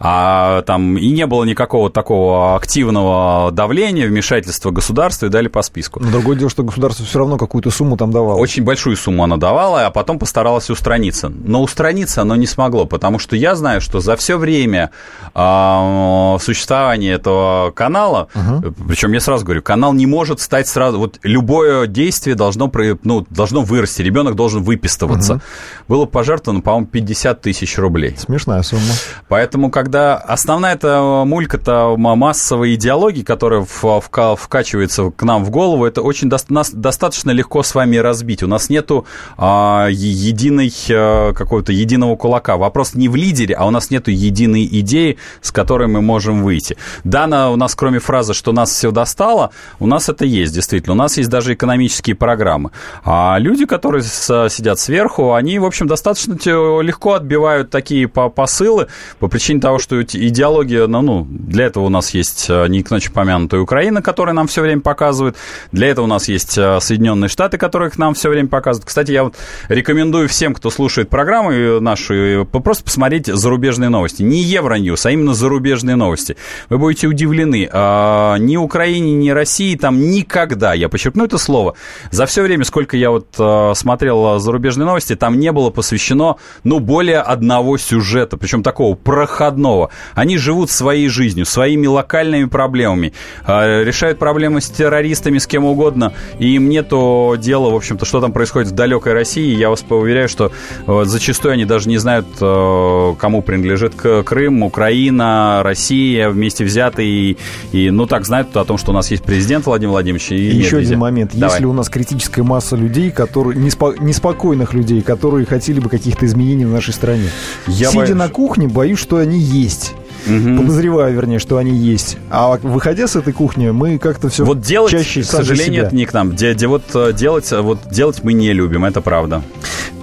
[0.00, 4.21] А, там и не было никакого такого активного давления, вмешательства
[4.70, 6.00] государства и дали по списку.
[6.00, 8.38] Но другое дело, что государство все равно какую-то сумму там давало.
[8.38, 11.28] Очень большую сумму она давала, а потом постаралась устраниться.
[11.28, 14.90] Но устраниться оно не смогло, потому что я знаю, что за все время
[15.34, 18.74] э, существования этого канала, угу.
[18.88, 22.70] причем я сразу говорю, канал не может стать сразу, вот любое действие должно,
[23.02, 25.34] ну, должно вырасти, ребенок должен выпистываться.
[25.34, 25.42] Угу.
[25.88, 28.16] Было пожертвовано, по-моему, 50 тысяч рублей.
[28.18, 28.82] Смешная сумма.
[29.28, 35.84] Поэтому, когда основная эта мулька-то массовой идеологии, которая в, в вкачивается к нам в голову,
[35.84, 38.42] это очень до, нас достаточно легко с вами разбить.
[38.42, 42.56] У нас нету а, единой, а, какого-то единого кулака.
[42.56, 46.76] Вопрос не в лидере, а у нас нету единой идеи, с которой мы можем выйти.
[47.04, 50.94] Да, на, у нас кроме фразы, что нас все достало, у нас это есть, действительно.
[50.94, 52.70] У нас есть даже экономические программы.
[53.04, 56.36] А люди, которые с, сидят сверху, они, в общем, достаточно
[56.80, 62.14] легко отбивают такие посылы по причине того, что идеология, ну, ну для этого у нас
[62.14, 65.36] есть а, не к ночи помянутая Украина, Украина, которая нам все время показывает.
[65.70, 68.86] Для этого у нас есть э, Соединенные Штаты, которые к нам все время показывают.
[68.86, 69.36] Кстати, я вот
[69.68, 74.22] рекомендую всем, кто слушает программу нашу, просто посмотреть зарубежные новости.
[74.22, 76.36] Не Евроньюз, а именно зарубежные новости.
[76.70, 77.68] Вы будете удивлены.
[77.70, 81.74] А, ни Украине, ни России там никогда, я подчеркну это слово,
[82.10, 86.78] за все время, сколько я вот э, смотрел зарубежные новости, там не было посвящено, ну,
[86.78, 89.90] более одного сюжета, причем такого проходного.
[90.14, 93.12] Они живут своей жизнью, своими локальными проблемами,
[93.46, 98.20] э, решают проблемы с террористами, с кем угодно, и им нету дела, в общем-то, что
[98.20, 99.54] там происходит в далекой России.
[99.54, 100.52] Я вас уверяю, что
[100.86, 107.36] э, зачастую они даже не знают, э, кому принадлежит Крым, Украина, Россия вместе взятые, и,
[107.72, 110.30] и ну, так знают о том, что у нас есть президент Владимир Владимирович.
[110.32, 111.32] И, еще один момент.
[111.34, 111.56] Давай.
[111.56, 116.64] Если у нас критическая масса людей, которые неспо, неспокойных людей, которые хотели бы каких-то изменений
[116.64, 117.28] в нашей стране.
[117.66, 118.16] Я Сидя боюсь.
[118.16, 119.94] на кухне, боюсь, что они есть.
[120.26, 120.56] Угу.
[120.56, 122.16] Подозреваю, вернее, что они есть.
[122.30, 126.06] А выходя с этой кухни, мы как-то все вот делать, чаще к сожалению, это не
[126.06, 126.30] к нам.
[126.30, 129.42] Где, где вот э, делать, вот делать мы не любим, это правда.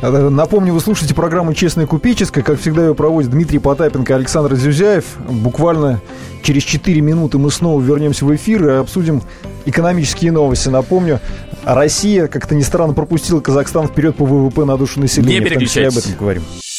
[0.02, 2.44] Э, напомню, вы слушаете программу «Честная купеческая».
[2.44, 5.06] Как всегда, ее проводят Дмитрий Потапенко и Александр Зюзяев.
[5.30, 6.02] Буквально
[6.44, 9.22] через 4 минуты мы снова вернемся в эфир и обсудим
[9.66, 10.70] экономические новости.
[10.70, 11.20] Напомню,
[11.64, 15.40] Россия, как-то не странно, пропустила Казахстан вперед по ВВП на душу населения.
[15.40, 15.98] Не переключайтесь.
[15.98, 16.44] об этом говорим.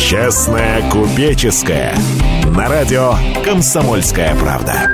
[0.00, 1.94] Честная купеческая.
[2.56, 3.12] На радио
[3.44, 4.88] «Комсомольская правда».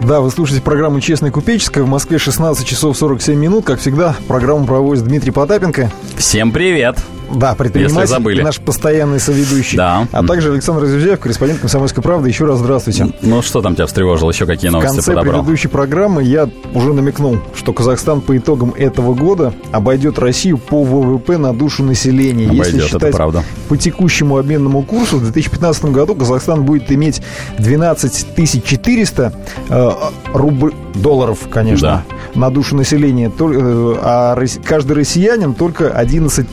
[0.00, 1.82] Да, вы слушаете программу «Честная купеческая».
[1.82, 3.66] В Москве 16 часов 47 минут.
[3.66, 5.90] Как всегда, программу проводит Дмитрий Потапенко.
[6.16, 6.98] Всем привет!
[7.34, 8.42] Да, предприниматель забыли.
[8.42, 9.76] наш постоянный соведущий.
[9.76, 10.06] Да.
[10.12, 12.28] А также Александр Зюзяев, корреспондент «Комсомольской правды».
[12.28, 13.08] Еще раз здравствуйте.
[13.22, 14.30] Ну, что там тебя встревожило?
[14.30, 15.40] Еще какие новости В конце подобрал?
[15.40, 21.38] предыдущей программы я уже намекнул, что Казахстан по итогам этого года обойдет Россию по ВВП
[21.38, 22.46] на душу населения.
[22.46, 23.44] Обойдет, Если считать это правда.
[23.68, 27.22] по текущему обменному курсу, в 2015 году Казахстан будет иметь
[27.58, 29.32] 12 400
[29.68, 29.90] э,
[30.32, 32.38] рубль, долларов, конечно, да.
[32.38, 36.48] на душу населения, э, а каждый россиянин только 11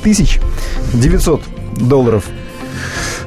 [0.93, 1.41] 900
[1.77, 2.25] долларов.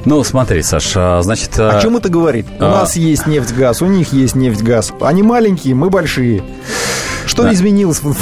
[0.05, 1.59] Ну, смотри, Саша, значит...
[1.59, 2.47] О чем это говорит?
[2.59, 2.69] У а...
[2.69, 4.93] нас есть нефть-газ, у них есть нефть-газ.
[5.01, 6.43] Они маленькие, мы большие.
[7.25, 7.53] Что да.
[7.53, 8.15] изменилось в,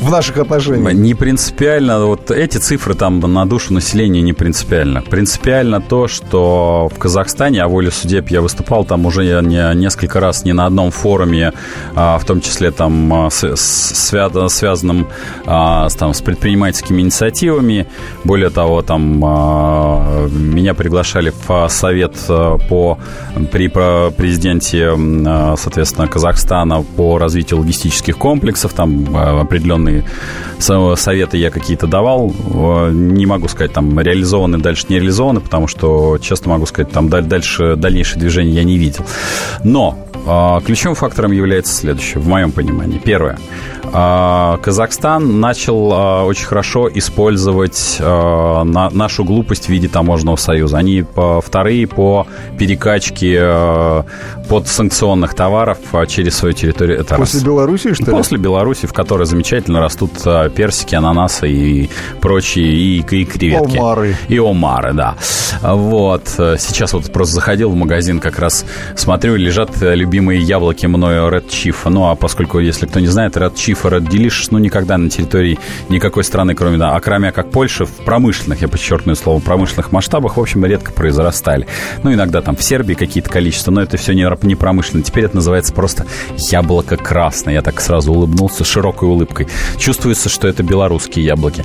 [0.00, 0.94] в наших отношениях?
[0.94, 2.06] Не принципиально.
[2.06, 5.02] Вот эти цифры там на душу населения не принципиально.
[5.02, 10.44] Принципиально то, что в Казахстане, а воле судеб я выступал там уже не, несколько раз
[10.44, 11.52] не на одном форуме,
[11.94, 15.08] а, в том числе там а, с, свя, связанном
[15.46, 17.86] а, там, с предпринимательскими инициативами.
[18.24, 22.14] Более того, там меня приглашали в совет
[22.68, 22.98] по
[23.52, 24.90] при президенте,
[25.56, 29.44] соответственно, Казахстана по развитию логистических комплексов там а,
[29.90, 32.32] определенные советы я какие-то давал.
[32.92, 37.76] Не могу сказать, там, реализованы, дальше не реализованы, потому что, честно могу сказать, там дальше,
[37.76, 39.04] дальнейшее движение я не видел.
[39.64, 40.06] Но
[40.64, 42.98] ключевым фактором является следующее, в моем понимании.
[42.98, 43.38] Первое.
[43.92, 50.78] А, Казахстан начал а, очень хорошо использовать а, нашу глупость в виде таможенного союза.
[50.78, 51.04] Они
[51.42, 52.26] вторые по
[52.58, 54.04] перекачке
[54.48, 55.78] подсанкционных товаров
[56.08, 57.00] через свою территорию.
[57.00, 57.46] Это После раз.
[57.46, 58.10] Беларуси, что ли?
[58.10, 60.12] После Беларуси, в которой замечательно растут
[60.54, 63.76] персики, ананасы и прочие, и, и креветки.
[63.76, 64.16] Омары.
[64.28, 65.16] И омары, да.
[65.62, 66.28] Вот.
[66.28, 68.64] Сейчас вот просто заходил в магазин, как раз
[68.96, 71.76] смотрю, лежат любимые яблоки мною Red Chief.
[71.86, 75.10] Ну, а поскольку, если кто не знает, Red Chief Beef Red Delicious, ну, никогда на
[75.10, 79.92] территории никакой страны, кроме, да, а кроме как Польши, в промышленных, я подчеркну слово, промышленных
[79.92, 81.66] масштабах, в общем, редко произрастали.
[82.02, 85.02] Ну, иногда там в Сербии какие-то количества, но это все не, не промышленно.
[85.02, 87.54] Теперь это называется просто яблоко красное.
[87.54, 89.48] Я так сразу улыбнулся широкой улыбкой.
[89.78, 91.64] Чувствуется, что это белорусские яблоки.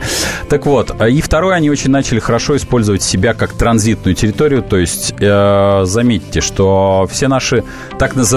[0.49, 5.13] Так вот, и второе, они очень начали хорошо использовать себя как транзитную территорию, то есть
[5.19, 7.63] э, заметьте, что все наши
[7.97, 8.34] так называемые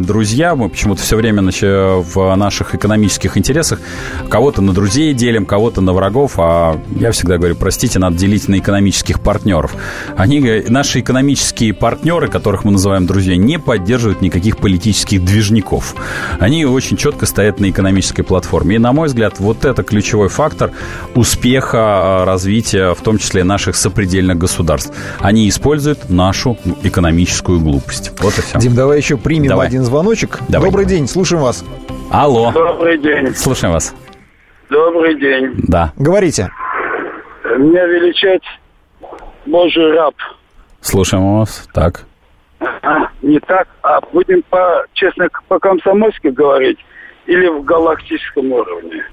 [0.00, 3.80] друзья, мы почему-то все время в наших экономических интересах.
[4.28, 8.58] Кого-то на друзей делим, кого-то на врагов, а я всегда говорю, простите, надо делить на
[8.58, 9.72] экономических партнеров.
[10.16, 15.94] Они, наши экономические партнеры, которых мы называем друзья, не поддерживают никаких политических движников.
[16.38, 18.76] Они очень четко стоят на экономической платформе.
[18.76, 20.70] И, на мой взгляд, вот это ключевой фактор
[21.14, 24.92] успеха а, развития, в том числе наших сопредельных государств.
[25.20, 28.12] Они используют нашу экономическую глупость.
[28.20, 28.58] Вот и все.
[28.58, 29.66] Дим, давай еще примем давай.
[29.66, 30.38] один звоночек.
[30.48, 30.96] Давай, Добрый давай.
[30.98, 31.64] день, слушаем вас.
[32.10, 32.52] Алло.
[32.52, 33.34] Добрый день.
[33.34, 33.94] Слушаем вас.
[34.70, 35.54] Добрый день.
[35.68, 35.92] Да.
[35.96, 36.50] Говорите.
[37.44, 38.42] Меня величать
[39.46, 40.14] Божий раб.
[40.80, 41.68] Слушаем вас.
[41.72, 42.02] Так.
[42.60, 46.78] А, не так, а будем по, честно, по-комсомольски говорить
[47.26, 49.04] или в галактическом уровне.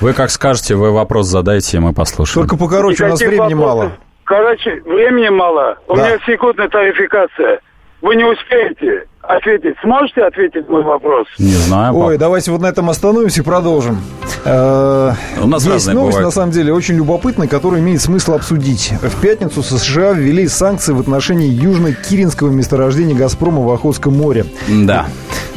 [0.00, 2.46] Вы как скажете, вы вопрос задайте, мы послушаем.
[2.46, 3.78] Только покороче, Никаких у нас времени вопросов.
[3.78, 3.92] мало.
[4.24, 5.78] Короче, времени мало.
[5.88, 6.08] У да.
[6.08, 7.60] меня секундная тарификация.
[8.02, 9.06] Вы не успеете
[9.36, 9.76] ответить.
[9.82, 11.26] Сможете ответить мой вопрос?
[11.38, 11.94] Не знаю.
[11.96, 12.20] Ой, пап.
[12.20, 13.98] давайте вот на этом остановимся и продолжим.
[14.44, 15.12] Э,
[15.42, 16.24] У нас Есть новость, бывают.
[16.24, 18.92] на самом деле, очень любопытная, которую имеет смысл обсудить.
[19.02, 24.46] В пятницу США ввели санкции в отношении южно-киринского месторождения «Газпрома» в Охотском море.
[24.68, 25.06] Да.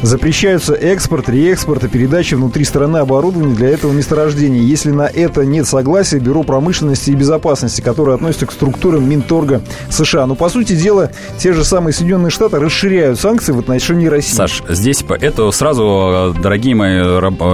[0.02, 4.60] Запрещаются экспорт, реэкспорт и передача внутри страны оборудования для этого месторождения.
[4.60, 10.26] Если на это нет согласия Бюро промышленности и безопасности, которое относится к структурам Минторга США.
[10.26, 14.34] Но, по сути дела, те же самые Соединенные Штаты расширяют санкции в отношении России.
[14.34, 17.00] Саш, здесь это сразу, дорогие мои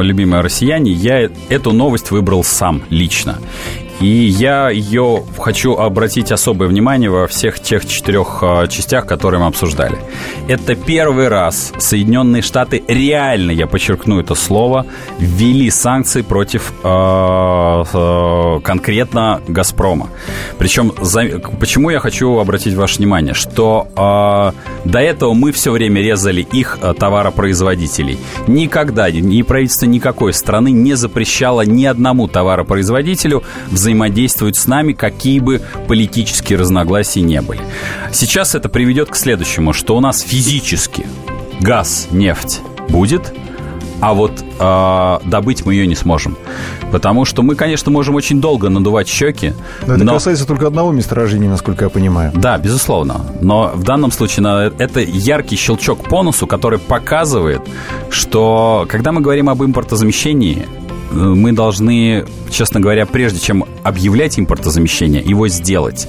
[0.02, 3.38] любимые россияне, я эту новость выбрал сам лично.
[4.00, 9.46] И я ее хочу обратить особое внимание во всех тех четырех а, частях, которые мы
[9.46, 9.98] обсуждали.
[10.48, 14.86] Это первый раз Соединенные Штаты реально, я подчеркну это слово,
[15.18, 20.08] ввели санкции против э, э, конкретно «Газпрома».
[20.58, 21.24] Причем, за,
[21.60, 26.78] почему я хочу обратить ваше внимание, что э, до этого мы все время резали их
[26.98, 28.18] товаропроизводителей.
[28.46, 35.40] Никогда ни правительство никакой страны не запрещало ни одному товаропроизводителю взаимодействовать взаимодействовать с нами, какие
[35.40, 37.60] бы политические разногласия не были.
[38.12, 41.06] Сейчас это приведет к следующему, что у нас физически
[41.60, 43.34] газ, нефть будет,
[44.00, 46.36] а вот э, добыть мы ее не сможем.
[46.90, 49.52] Потому что мы, конечно, можем очень долго надувать щеки.
[49.86, 50.14] Но это но...
[50.14, 52.32] касается только одного месторождения, насколько я понимаю.
[52.34, 53.20] Да, безусловно.
[53.40, 57.60] Но в данном случае это яркий щелчок по носу, который показывает,
[58.08, 60.66] что когда мы говорим об импортозамещении,
[61.10, 66.08] мы должны, честно говоря, прежде чем объявлять импортозамещение, его сделать.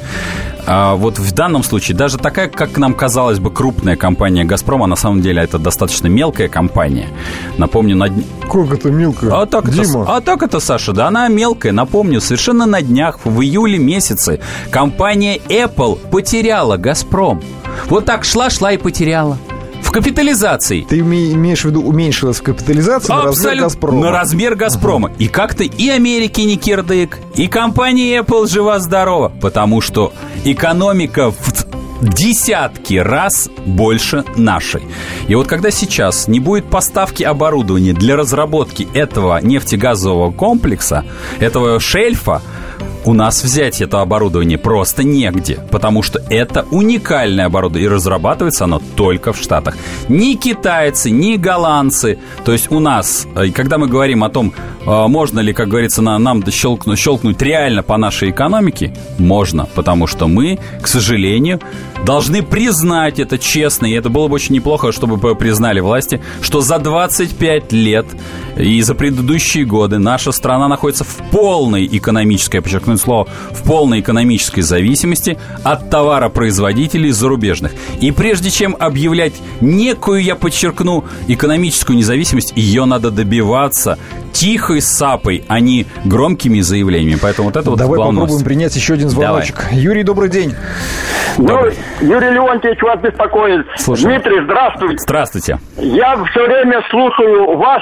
[0.67, 4.87] А вот в данном случае даже такая, как нам казалось бы, крупная компания «Газпром», а
[4.87, 7.09] на самом деле это достаточно мелкая компания.
[7.57, 8.09] Напомню, на...
[8.09, 9.41] Как это мелкая?
[9.41, 10.03] А так, Дима.
[10.03, 11.71] Это, а так это, Саша, да, она мелкая.
[11.71, 14.39] Напомню, совершенно на днях, в июле месяце,
[14.69, 17.41] компания Apple потеряла «Газпром».
[17.87, 19.37] Вот так шла-шла и потеряла
[19.81, 20.85] в капитализации.
[20.87, 24.01] Ты имеешь в виду уменьшилась в капитализации на размер «Газпрома».
[24.01, 25.09] На размер «Газпрома».
[25.09, 25.15] Ага.
[25.19, 30.13] И как-то и Америки не кирдык, и компания Apple жива-здорова, потому что
[30.43, 31.61] экономика в
[32.01, 34.83] десятки раз больше нашей.
[35.27, 41.05] И вот когда сейчас не будет поставки оборудования для разработки этого нефтегазового комплекса,
[41.39, 42.41] этого шельфа,
[43.05, 48.81] у нас взять это оборудование просто негде, потому что это уникальное оборудование, и разрабатывается оно
[48.95, 49.75] только в Штатах.
[50.09, 52.19] Ни китайцы, ни голландцы.
[52.45, 54.53] То есть у нас, э, когда мы говорим о том,
[54.85, 60.27] э, можно ли, как говорится, нам щелкнуть, щелкнуть реально по нашей экономике, можно, потому что
[60.27, 61.59] мы, к сожалению,
[62.05, 66.77] должны признать это честно, и это было бы очень неплохо, чтобы признали власти, что за
[66.79, 68.05] 25 лет
[68.57, 73.99] и за предыдущие годы наша страна находится в полной экономической, я подчеркну слово, в полной
[73.99, 77.73] экономической зависимости от товаропроизводителей зарубежных.
[77.99, 83.97] И прежде чем объявлять некую, я подчеркну, экономическую независимость, ее надо добиваться
[84.31, 87.19] тихой сапой, а не громкими заявлениями.
[87.21, 89.57] Поэтому вот это вот Давай попробуем принять еще один звоночек.
[89.57, 89.79] Давай.
[89.79, 90.55] Юрий, добрый день.
[91.37, 91.73] Добрый.
[92.01, 93.65] Юрий Леонтьевич вас беспокоит.
[93.77, 94.05] Слушай.
[94.05, 94.97] Дмитрий, здравствуйте.
[94.97, 95.59] Здравствуйте.
[95.77, 97.81] Я все время слушаю вас,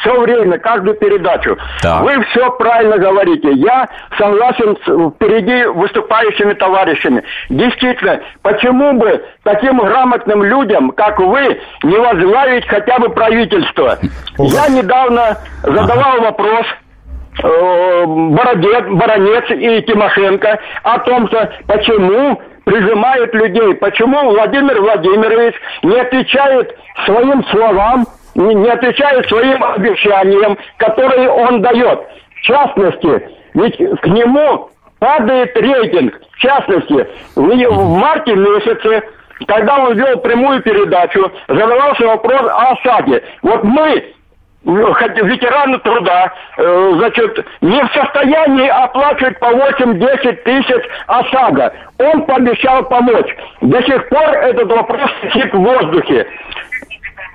[0.00, 1.56] все время, каждую передачу.
[1.82, 2.02] Так.
[2.02, 3.52] Вы все правильно говорите.
[3.52, 7.22] Я согласен с впереди выступающими товарищами.
[7.48, 13.98] Действительно, почему бы таким грамотным людям, как вы, не возглавить хотя бы правительство?
[14.38, 16.22] Я недавно задавал ага.
[16.22, 16.66] вопрос
[17.42, 25.98] э, Бородец, Баронец и Тимошенко о том, что почему прижимают людей, почему Владимир Владимирович не
[25.98, 26.76] отвечает
[27.06, 28.06] своим словам
[28.38, 32.00] не отвечает своим обещаниям, которые он дает.
[32.36, 36.20] В частности, ведь к нему падает рейтинг.
[36.32, 39.02] В частности, в марте месяце,
[39.46, 43.22] когда он вел прямую передачу, задавался вопрос о ОСАГе.
[43.42, 44.14] Вот мы
[44.64, 51.72] ветераны труда, э, значит, не в состоянии оплачивать по 8-10 тысяч ОСАГО.
[51.98, 53.34] Он пообещал помочь.
[53.62, 56.26] До сих пор этот вопрос висит в воздухе.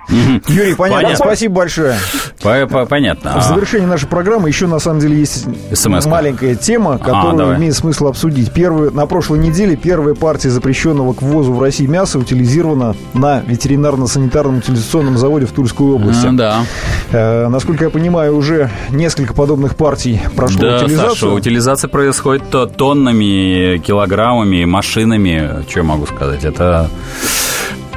[0.08, 1.02] Юрий, понятно.
[1.02, 1.16] понятно.
[1.16, 1.96] Спасибо большое.
[2.40, 3.38] Понятно.
[3.38, 7.56] В завершении нашей программы еще, на самом деле, есть смс маленькая тема, а, которую а,
[7.56, 8.52] имеет смысл обсудить.
[8.52, 14.58] Первый, на прошлой неделе первая партия запрещенного к ввозу в России мяса утилизирована на ветеринарно-санитарном
[14.58, 16.26] утилизационном заводе в Тульской области.
[16.26, 16.64] А, да.
[17.12, 21.10] Э, насколько я понимаю, уже несколько подобных партий прошло да, утилизацию.
[21.10, 22.44] Саша, утилизация происходит
[22.76, 25.64] тоннами, килограммами, машинами.
[25.68, 26.44] Что я могу сказать?
[26.44, 26.90] Это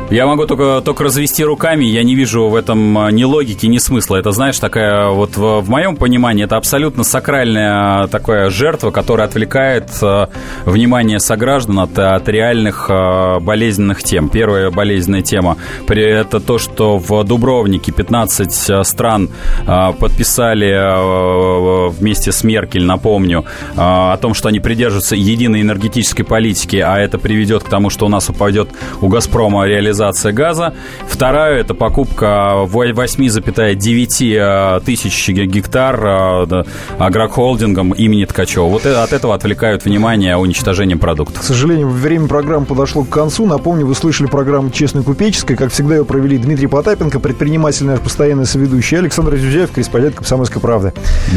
[0.09, 3.77] я могу только, только развести руками, я не вижу в этом а, ни логики, ни
[3.77, 4.15] смысла.
[4.15, 9.89] Это, знаешь, такая вот в, в моем понимании, это абсолютно сакральная такая жертва, которая отвлекает
[10.01, 10.27] э,
[10.65, 14.29] внимание сограждан от, от реальных э, болезненных тем.
[14.29, 15.57] Первая болезненная тема–
[15.89, 19.29] это то, что в Дубровнике 15 стран
[19.67, 26.23] э, подписали э, вместе с Меркель, напомню, э, о том, что они придерживаются единой энергетической
[26.23, 28.69] политики, а это приведет к тому, что у нас упадет
[29.01, 30.73] у «Газпрома» реализация реализация газа.
[31.07, 36.63] Вторая– это покупка 8,9 э, тысяч гектар э,
[36.99, 38.67] агрохолдингом имени Ткачева.
[38.67, 41.41] Вот от этого отвлекают внимание уничтожением продуктов.
[41.41, 43.45] К сожалению, время программы подошло к концу.
[43.45, 45.57] Напомню, вы слышали программу «Честная купеческая».
[45.57, 50.93] Как всегда, ее провели Дмитрий Потапенко, предприниматель наш постоянный соведущий, Александр Зюзяев, корреспондент «Комсомольской правды».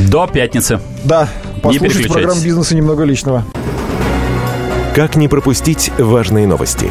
[0.08, 0.80] До пятницы.
[1.04, 1.28] Да,
[1.62, 3.44] послушайте программу «Бизнеса немного личного».
[4.94, 6.90] Как не пропустить важные новости?